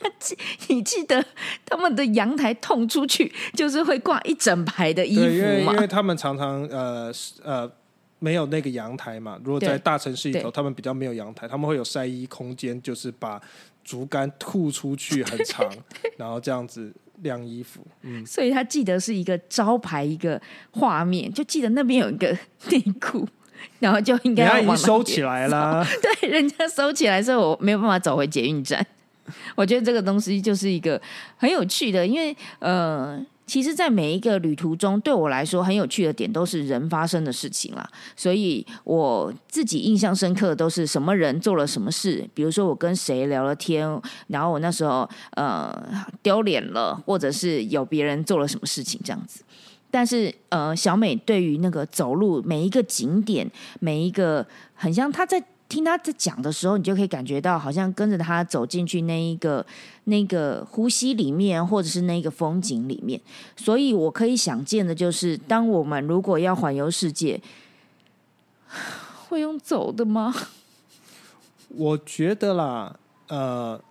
[0.02, 1.26] 他 记你记得
[1.66, 5.72] 他们的阳台通出去就是会挂一整排的衣服吗？
[5.72, 7.10] 因为他们常常呃
[7.46, 7.72] 呃。
[8.20, 9.40] 没有那个阳台嘛？
[9.44, 13.42] 如果在大城市里头，他们比较没有阳台，他们会有晒衣空间，就是把
[13.84, 15.70] 竹竿吐出去很长，
[16.18, 17.86] 然后这样子晾衣服。
[18.02, 22.28] 嗯，所以他记得是一个招牌，一个画面，就记得那边有一个
[22.70, 23.28] 内裤，
[23.80, 25.86] 然后就应该要往收起来了。
[26.02, 28.86] 对，人家收起来，所以我没有办法走回捷运站。
[29.56, 31.00] 我觉得这个东西就是一个
[31.36, 33.24] 很有趣的，因为呃。
[33.48, 37.88] 其实，在每一个旅途中，对我来说很有趣的点都是人发生的事情啦。
[38.16, 43.88] 所以我自己印象深刻都是什么人做了什么事，比如说我跟谁聊了天，
[44.28, 45.72] 然后我那时候呃
[46.24, 49.44] 丢脸了，或者是有别人做了什么事情这样子。
[49.92, 55.44] 但是呃，小美对于那个走路每一个景点，每一个很像她在。
[55.68, 59.66] 听他在讲的时候，你就可以感觉到，好像跟着他走进去那一个
[60.04, 63.20] 那个呼吸里面，或者是那个风景里面。
[63.58, 67.42] 所以我可以想见的就是，当我们如果要环游世界，
[69.28, 70.34] 会用走的吗？
[71.70, 73.82] 我觉得啦，呃，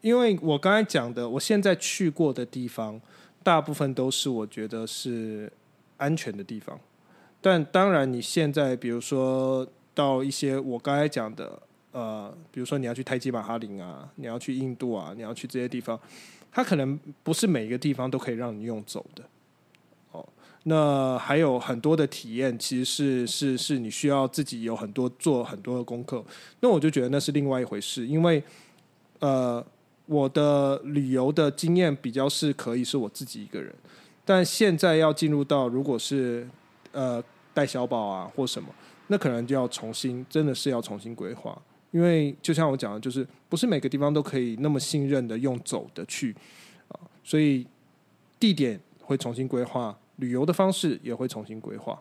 [0.00, 3.00] 因为我刚才讲的，我现在去过的地方，
[3.44, 5.50] 大部分都是我觉得是
[5.98, 6.78] 安全的地方。
[7.40, 9.64] 但当然，你现在比如说。
[9.94, 11.60] 到一些我刚才讲的，
[11.92, 15.98] 呃，比如说你要去泰姬玛哈林啊，你要去印度啊，你要去这些地方，
[16.50, 19.22] 它可能不是每一个地方都可以让你用走的。
[20.12, 20.26] 哦，
[20.64, 26.24] 那还有很多的体验，其实是是是你需要自己有很多做很多的功课。
[26.60, 28.42] 那我就觉得那是另外一回事，因为
[29.18, 29.64] 呃，
[30.06, 33.74] 我的旅游的经验比较是可以是我自己一个人，
[34.24, 36.48] 但现在要进入到如果是
[36.92, 37.22] 呃
[37.52, 38.68] 带小宝啊或什么。
[39.12, 41.60] 那可能就要重新，真的是要重新规划，
[41.90, 46.34] 因为就像我讲的，就是不是每个地方都可以那么信任的用走的去
[46.88, 47.66] 啊，所以
[48.40, 52.00] 地点会重新规划，旅游的方式也会重新规划。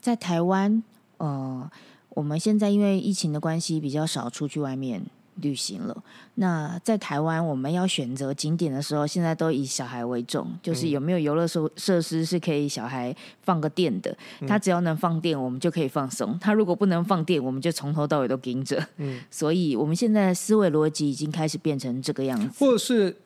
[0.00, 0.80] 在台湾，
[1.16, 1.68] 呃，
[2.10, 5.02] 我们现在因为疫情的关系，比较少出去外面
[5.40, 6.04] 旅行了。
[6.34, 14.16] 那在台湾，我们要选择景点的时候，现在都以小孩为重，就是有没有游乐设设施是可以小孩放个电的。
[14.46, 18.86] 他只要能放电，我们就可以放松；他如果不能放电，我们就从头到尾都盯着。
[18.96, 23.16] 嗯，所以我们现在的思维逻辑已经开始变成这个样子，或者是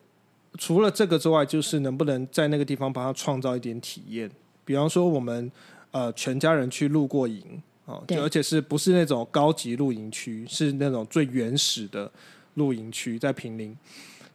[0.57, 4.29] 除了这个之外，就是能不能在那个地方帮他创造一点体验，
[4.63, 5.51] 比方说我们。
[5.91, 12.11] 呃，全家人去露过营啊，就而且是不是那种高级露营区，是那种最原始的
[12.53, 13.75] 露营区，在平林。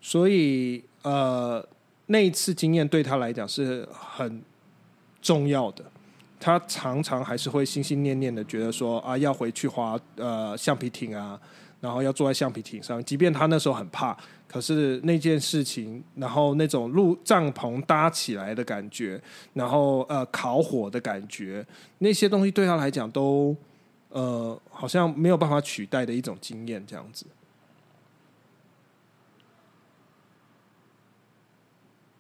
[0.01, 1.65] 所以呃，
[2.07, 4.43] 那一次经验对他来讲是很
[5.21, 5.85] 重要的。
[6.41, 11.41] 他常常还是会心心念念的，觉得说啊，要回去滑呃橡皮艇啊，
[11.83, 14.17] 然后要坐在橡皮艇上，即便他那时候很怕。
[14.47, 19.21] 可是那件事情，然后那种露帐篷搭起来的感觉，
[19.53, 21.67] 然后呃烤火的感觉，
[21.99, 23.57] 那些东西对他来讲都
[24.11, 27.27] 呃好像没有办法取代的一种经验，这样子。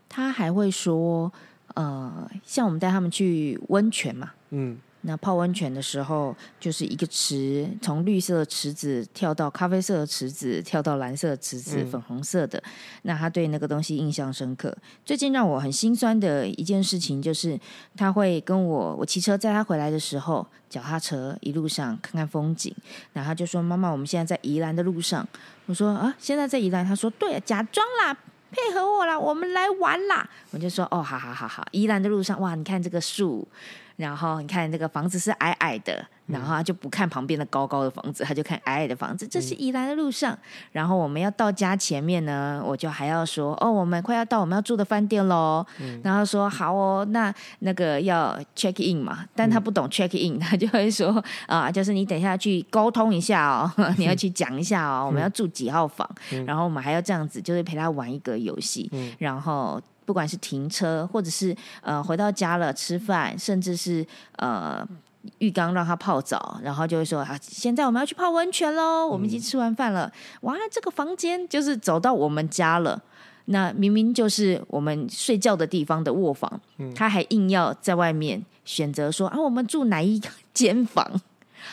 [0.08, 1.32] 他还会说，
[1.74, 4.78] 呃，像我们带他们去温泉嘛，嗯。
[5.04, 12.62] 那泡温泉的时候，就是一个池，从绿色的池子跳到咖啡色的池子，跳到蓝色的池子，粉红色的。
[13.02, 14.76] 那他对那个东西印象深刻。
[15.04, 17.58] 最近让我很心酸的一件事情，就是
[17.96, 22.72] 他会跟我，我骑车载他回来的时候，脚踏车一路上看看风景。
[23.12, 25.26] 然后他就说：“妈妈，我们现在在宜兰的路上。”
[25.66, 28.16] 我说：“啊，现在在宜兰？”他说：“对，啊假装啦，
[28.52, 33.48] 配合我啦，我们来玩啦。”我就说：“哦，好好好好，宜兰的路上，哇，你看这个树。”
[33.96, 36.04] 然后你看，这个房子是矮矮的。
[36.26, 39.26] 然后他就不看旁边的高高的房子，他就看矮矮的房子。
[39.26, 40.38] 这是宜兰的路上，
[40.70, 45.66] 然后我们要到家前面呢，我就还要说哦，我们快要到我们要住的饭店喽。
[46.02, 56.08] 然后说好哦，那那个要 check in 嘛，但他不懂 check in，他就会说啊，就是你等一下去沟通一下哦， 你要去讲一下哦，我们要住几号房，
[56.46, 64.86] 然后我们还要这样子，就是陪他玩一个游戏，然后不管是停车，或者是呃回到家了吃饭，甚至是呃。
[65.38, 69.06] 浴缸让他泡澡，然后就会说啊，现在我们要去泡温泉喽。
[69.06, 73.00] 我们已经吃完饭了，哇，这个房间就是走到我们家了。
[73.44, 76.60] 那明明就是我们睡觉的地方的卧房，
[76.96, 80.20] 他还硬要在外面选择说啊，我们住哪一
[80.52, 81.08] 间房？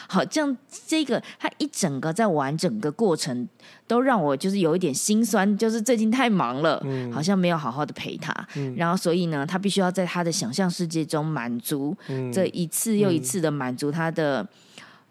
[0.08, 3.48] 好，这样这个他一整个在玩整个过程，
[3.88, 8.34] 都让我就是有一点心酸，就是最近太忙了，好像没有好好的陪他，
[8.76, 11.96] 然后所以呢，他必须要在他的想象世界中满足
[12.34, 14.48] 这一次又一次的满足他的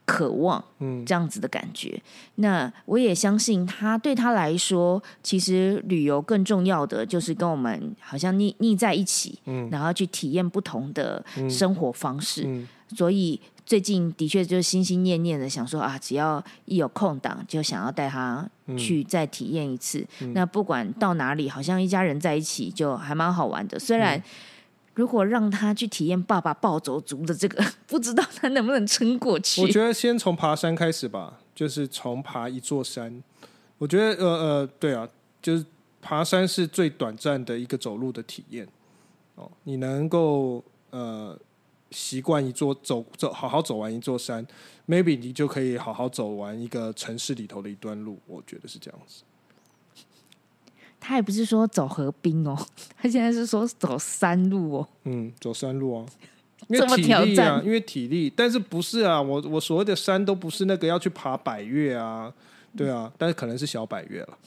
[0.04, 0.62] 渴望，
[1.04, 2.00] 这样子的感觉。
[2.36, 9.38] 那我也相信他对他来说，其实旅游更重要的就是跟我们好像腻腻在一起，
[9.70, 12.66] 然后去体验不同的生活方式，
[12.96, 13.40] 所以。
[13.68, 18.48] 最近的确就是心心念念的想说啊，只要一有空档，就想要带他
[18.78, 20.02] 去再体验一次。
[20.32, 23.78] 那不管到哪里，好像一家人在一起就还蛮好玩的。
[23.78, 24.20] 虽然
[24.94, 29.60] 如果让他去体验爸爸暴走族的这个， 不知道他能不能撑过去。
[29.60, 33.22] 我觉得先从爬山开始吧，就是从爬一座山。
[33.76, 35.06] 我觉得呃呃，对啊，
[35.42, 35.66] 就是
[36.00, 38.66] 爬山是最短暂的一个走路的体验。
[39.34, 41.38] 哦，你能够呃。
[41.90, 44.46] 习惯一座走走好好走完一座山
[44.86, 48.18] ，maybe 你就可以好好走完一个城市里头的一段路。
[48.26, 49.22] 我觉得是这样子。
[51.00, 52.56] 他也不是说走河滨哦，
[53.00, 54.88] 他现在是说走山路哦。
[55.04, 56.06] 嗯，走山路啊，
[56.68, 58.28] 因为体力啊，因为体力。
[58.34, 59.22] 但是不是啊？
[59.22, 62.32] 我我所谓的山都不是那个要去爬百越啊，
[62.76, 64.38] 对啊，但是可能是小百越了，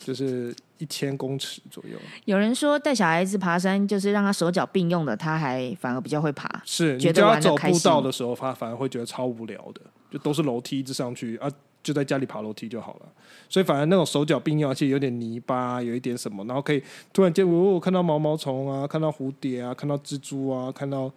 [0.00, 0.52] 就是。
[0.80, 1.98] 一千公尺左右。
[2.24, 6.48] 有人说带小孩子爬山就是让他手脚并用的，他还反而比较会爬。
[6.64, 11.50] 是，你叫他走步道的时候，他反而会觉得超无聊的，就都是楼梯一直上去啊，
[11.82, 13.06] 就在家里爬楼梯就好了。
[13.46, 16.82] 所以反而那种手脚并用，而且有点泥巴，有一点什么，然后可以
[17.12, 21.12] 突然间哦，看到毛毛虫啊，看到蝴蝶啊，看到蜘蛛啊，看到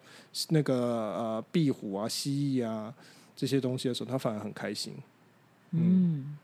[0.49, 2.93] 那个呃壁虎啊、蜥蜴啊
[3.33, 4.91] 这些东西的时候，他反而很开心。
[5.71, 6.37] 嗯，嗯，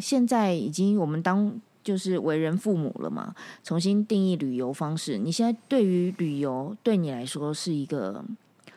[0.00, 1.60] 现在已经我们当。
[1.84, 5.18] 就是为人父母了嘛，重新定义旅游方式。
[5.18, 8.24] 你现在对于旅游，对你来说是一个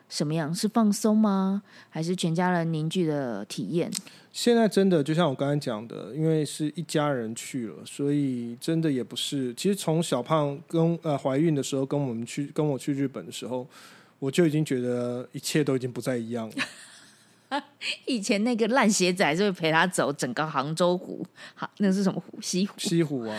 [0.09, 0.53] 什么样？
[0.53, 1.63] 是放松吗？
[1.89, 3.89] 还是全家人凝聚的体验？
[4.33, 9.53] 现在真的就像我刚才讲的，因为是一家人去了，所以真的也不是。
[9.53, 13.65] 其实从小胖跟呃怀孕的时候，跟我们去跟我去日本的时候，
[14.19, 16.55] 我就已经觉得一切都已经不再一样了。
[18.05, 21.25] 以前那个烂鞋仔就会陪他走整个杭州湖，
[21.55, 22.41] 好，那是什么湖？
[22.41, 22.73] 西湖。
[22.77, 23.35] 西湖啊，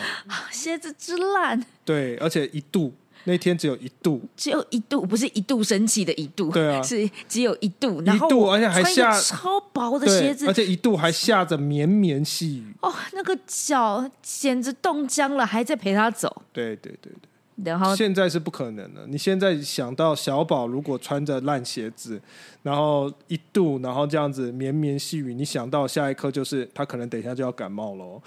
[0.51, 2.93] 鞋子之烂，对，而且一度
[3.25, 8.01] 那天只有一度，只有一度，不是一度生气的一度，对啊是只有一度。
[8.01, 16.43] 然后一度而且还下超薄的鞋，子而，且一度还下着绵绵细雨，哦，那个脚简直冻僵了，还在陪他走。
[16.51, 17.28] 对对对对。
[17.65, 19.05] 然后现在是不可能的。
[19.07, 22.21] 你现在想到小宝如果穿着烂鞋子，
[22.63, 28.21] 然后一度，然后这样子绵绵细雨，你想到下一刻就是他可能等一下就要感冒喽。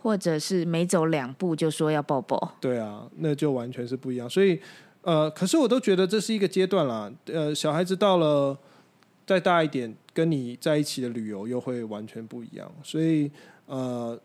[0.00, 4.28] 或者是每走两步就说要抱抱，对啊，那就完全是不一样。
[4.28, 4.60] 所以
[5.02, 7.12] 呃，可是我都觉得这是一个阶段啦。
[7.26, 8.58] 呃，小孩子到了
[9.24, 12.70] 再大一点，跟你在一起的旅游又会完全不一样。
[12.82, 13.30] 所以
[13.66, 14.18] 呃。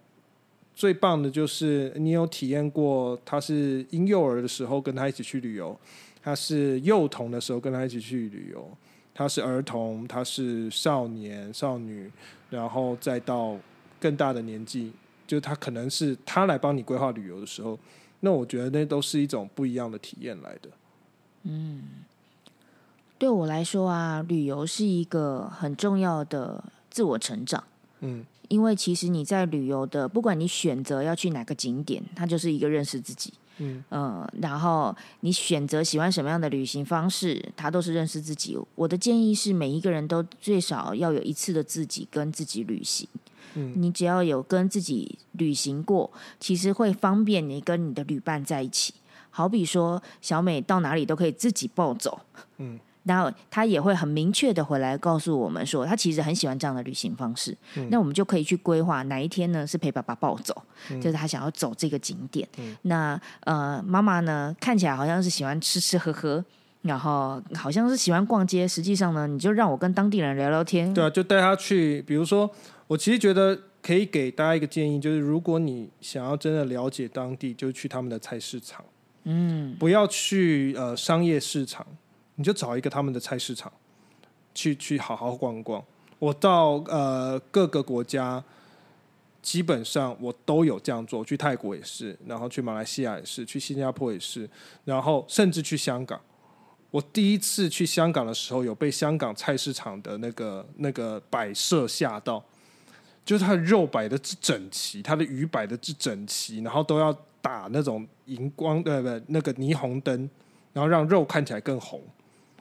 [0.77, 5.75] 最棒的就是你有体验过，他是婴幼儿的时候跟他一起去旅游，
[6.21, 8.69] 他是幼童的时候跟他一起去旅游，
[9.11, 12.11] 他是儿童，他是少年少女，
[12.51, 13.57] 然后再到
[13.99, 14.93] 更大的年纪，
[15.25, 17.79] 就他可能是他来帮你规划旅游的时候，
[18.19, 20.69] 那我觉得那都是一种不一样的体验来的。
[21.41, 21.81] 嗯
[23.17, 27.63] 对我来说啊，旅游是一个很重要的自我成长。
[28.01, 33.33] 嗯，因为其实你在旅游的，不管你选择要去哪个景点，它就是一个认识自己。
[33.59, 38.55] 嗯呃，然后你选择喜欢什么样的旅行方式，它都是认识自己。
[38.75, 43.07] 我的建议是，每一个人都最少要有一次的自己跟自己旅行。
[43.55, 48.93] 嗯你只要有跟自己旅行过，其实会方便你跟你的旅伴在一起。
[49.31, 52.19] 好比说，小美到哪里都可以自己暴走。
[52.57, 52.79] 嗯。
[53.07, 57.55] 然后他也会很明确的回来告诉我们说，他其实很喜欢这样的旅行方式。
[57.75, 60.53] 嗯那我们就可以去规划哪一天呢是陪爸爸暴走，
[60.91, 62.47] 嗯就是他想要走这个景点。
[62.83, 66.43] 那呃，妈妈呢看起来好像是喜欢吃吃喝喝，
[66.81, 70.93] 然后好像是喜欢逛街，实际上呢，你就让我跟当地人聊聊天。
[70.93, 72.49] 对啊，就带他去，比如说，
[72.87, 78.83] 我其实觉得可以给大家一个建议，就是如果你想要真的了解当地，就去他们的菜市场，
[79.23, 81.85] 嗯，不要去呃商业市场，
[82.37, 83.71] 你就找一个他们的菜市场，
[84.53, 85.83] 去去好好逛逛。
[86.19, 88.43] 我到呃各个国家，
[89.41, 94.49] 基本上我都有这样做，去泰国也是，然后去马来西亚也是，去新加坡也是，
[94.85, 96.19] 然后甚至去香港。
[96.89, 102.43] 我第一次去香港的时候，有被香港菜市场的那个那个摆设吓到，
[103.25, 107.11] 就是它的肉摆的之整齐，它的鱼摆的之整齐，然后都要
[107.41, 110.29] 打那种荧光呃不那个霓虹灯，
[110.71, 112.01] 然后让肉看起来更红。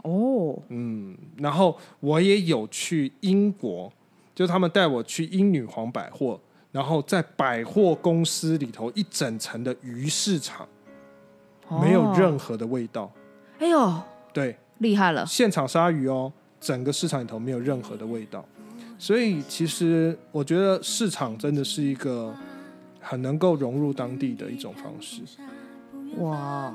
[0.06, 3.92] 哦，嗯，然后我也有去英国，
[4.34, 6.40] 就他们带我去英女皇百货，
[6.70, 10.66] 然后在百货公司里头一整层的鱼市场，
[11.82, 13.10] 没有哦任何的味道。
[13.58, 14.00] 哎呦，
[14.32, 15.26] 对，厉害了。
[15.26, 18.44] 现场杀鱼哦，整个市场里头没有任何的味道。
[18.98, 22.34] 所以其实我觉得市场真的是一个
[23.00, 25.22] 很能够融入当地的一种方式。
[26.18, 26.72] 哇，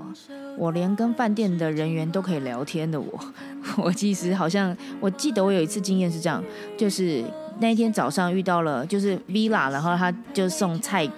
[0.57, 3.19] 我连跟饭店的人员都可以聊天的我，
[3.77, 6.43] 我其实好像我记得我有一次经验是这样，
[6.77, 7.23] 就是
[7.59, 11.09] 那一天早上遇到了就是 Vila，然后他就送菜。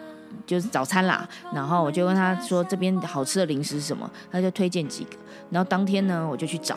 [0.45, 5.11] 就是早餐啦，然后我就跟他说这边好吃的零食是什么，他就推荐几个，
[5.49, 6.75] 然后当天呢我就去找，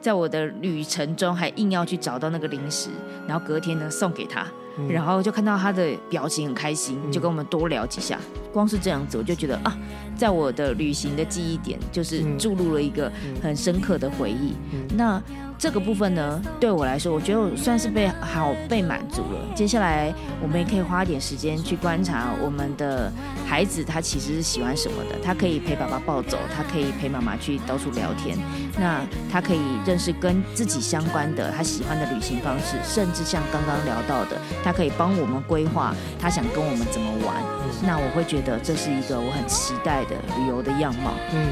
[0.00, 2.90] 在我的旅程中还硬要去找到那个零食，
[3.26, 4.46] 然后隔天呢送给他，
[4.78, 4.88] 嗯。
[4.88, 8.18] 然后就看到他的表情很开心，就跟我们多聊几下。
[8.52, 9.76] 光是这样子，我就觉得啊，
[10.16, 12.38] 在我的旅行的记忆点，就是嗯。
[12.38, 13.12] 注入了一个
[13.42, 14.54] 很深刻的回忆。
[14.72, 14.86] 嗯。
[14.96, 15.22] 那
[15.58, 19.54] 这个部分呢，对我来说，我觉得我算是被好被满足了。
[19.56, 23.12] 接下来，我们也可以花一点时间去观察我们的
[23.44, 25.18] 孩子，他其实是喜欢什么的。
[25.20, 28.38] 他可以陪爸爸抱走，他可以陪妈妈去到处聊天。
[28.78, 37.34] 那他可以认识跟自己相关的他喜欢的旅行方式，甚至像刚刚聊到的，他可以帮我们规划他想跟我们怎么玩。
[37.82, 41.12] 那我会觉得这是一个我很期待的旅游的样貌。
[41.32, 41.48] 嗯，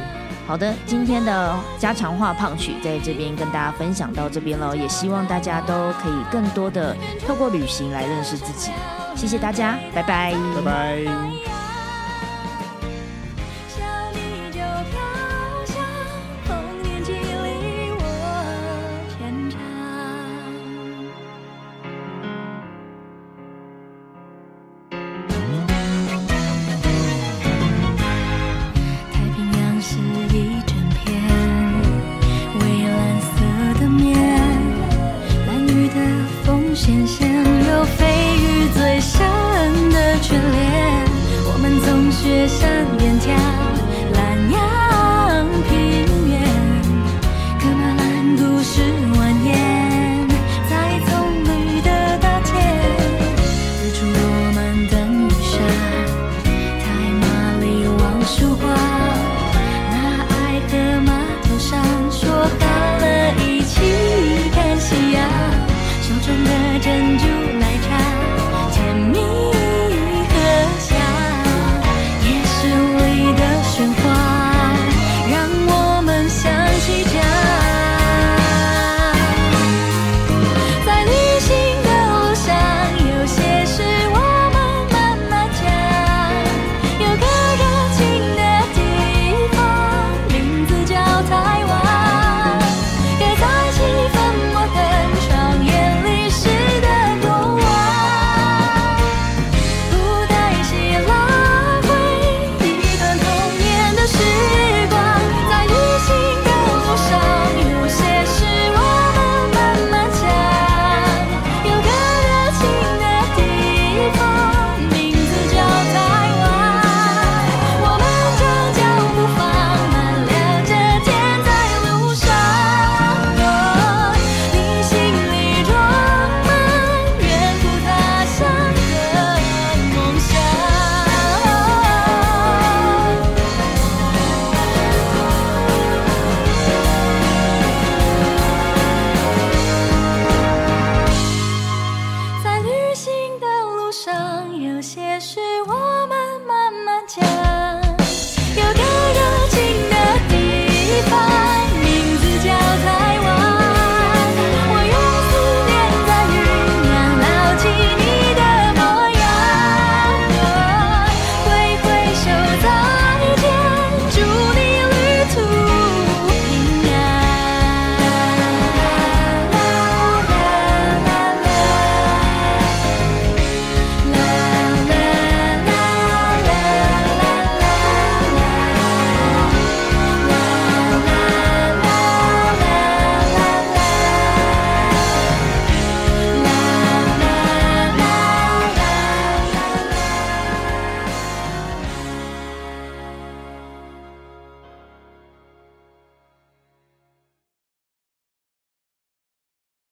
[0.46, 8.70] 好的，今天的家常话胖曲在这边跟大家分享到这边了，也希望大家都可以更多的透过旅行来认识自己。
[9.16, 11.55] 谢谢大家，拜拜，拜拜。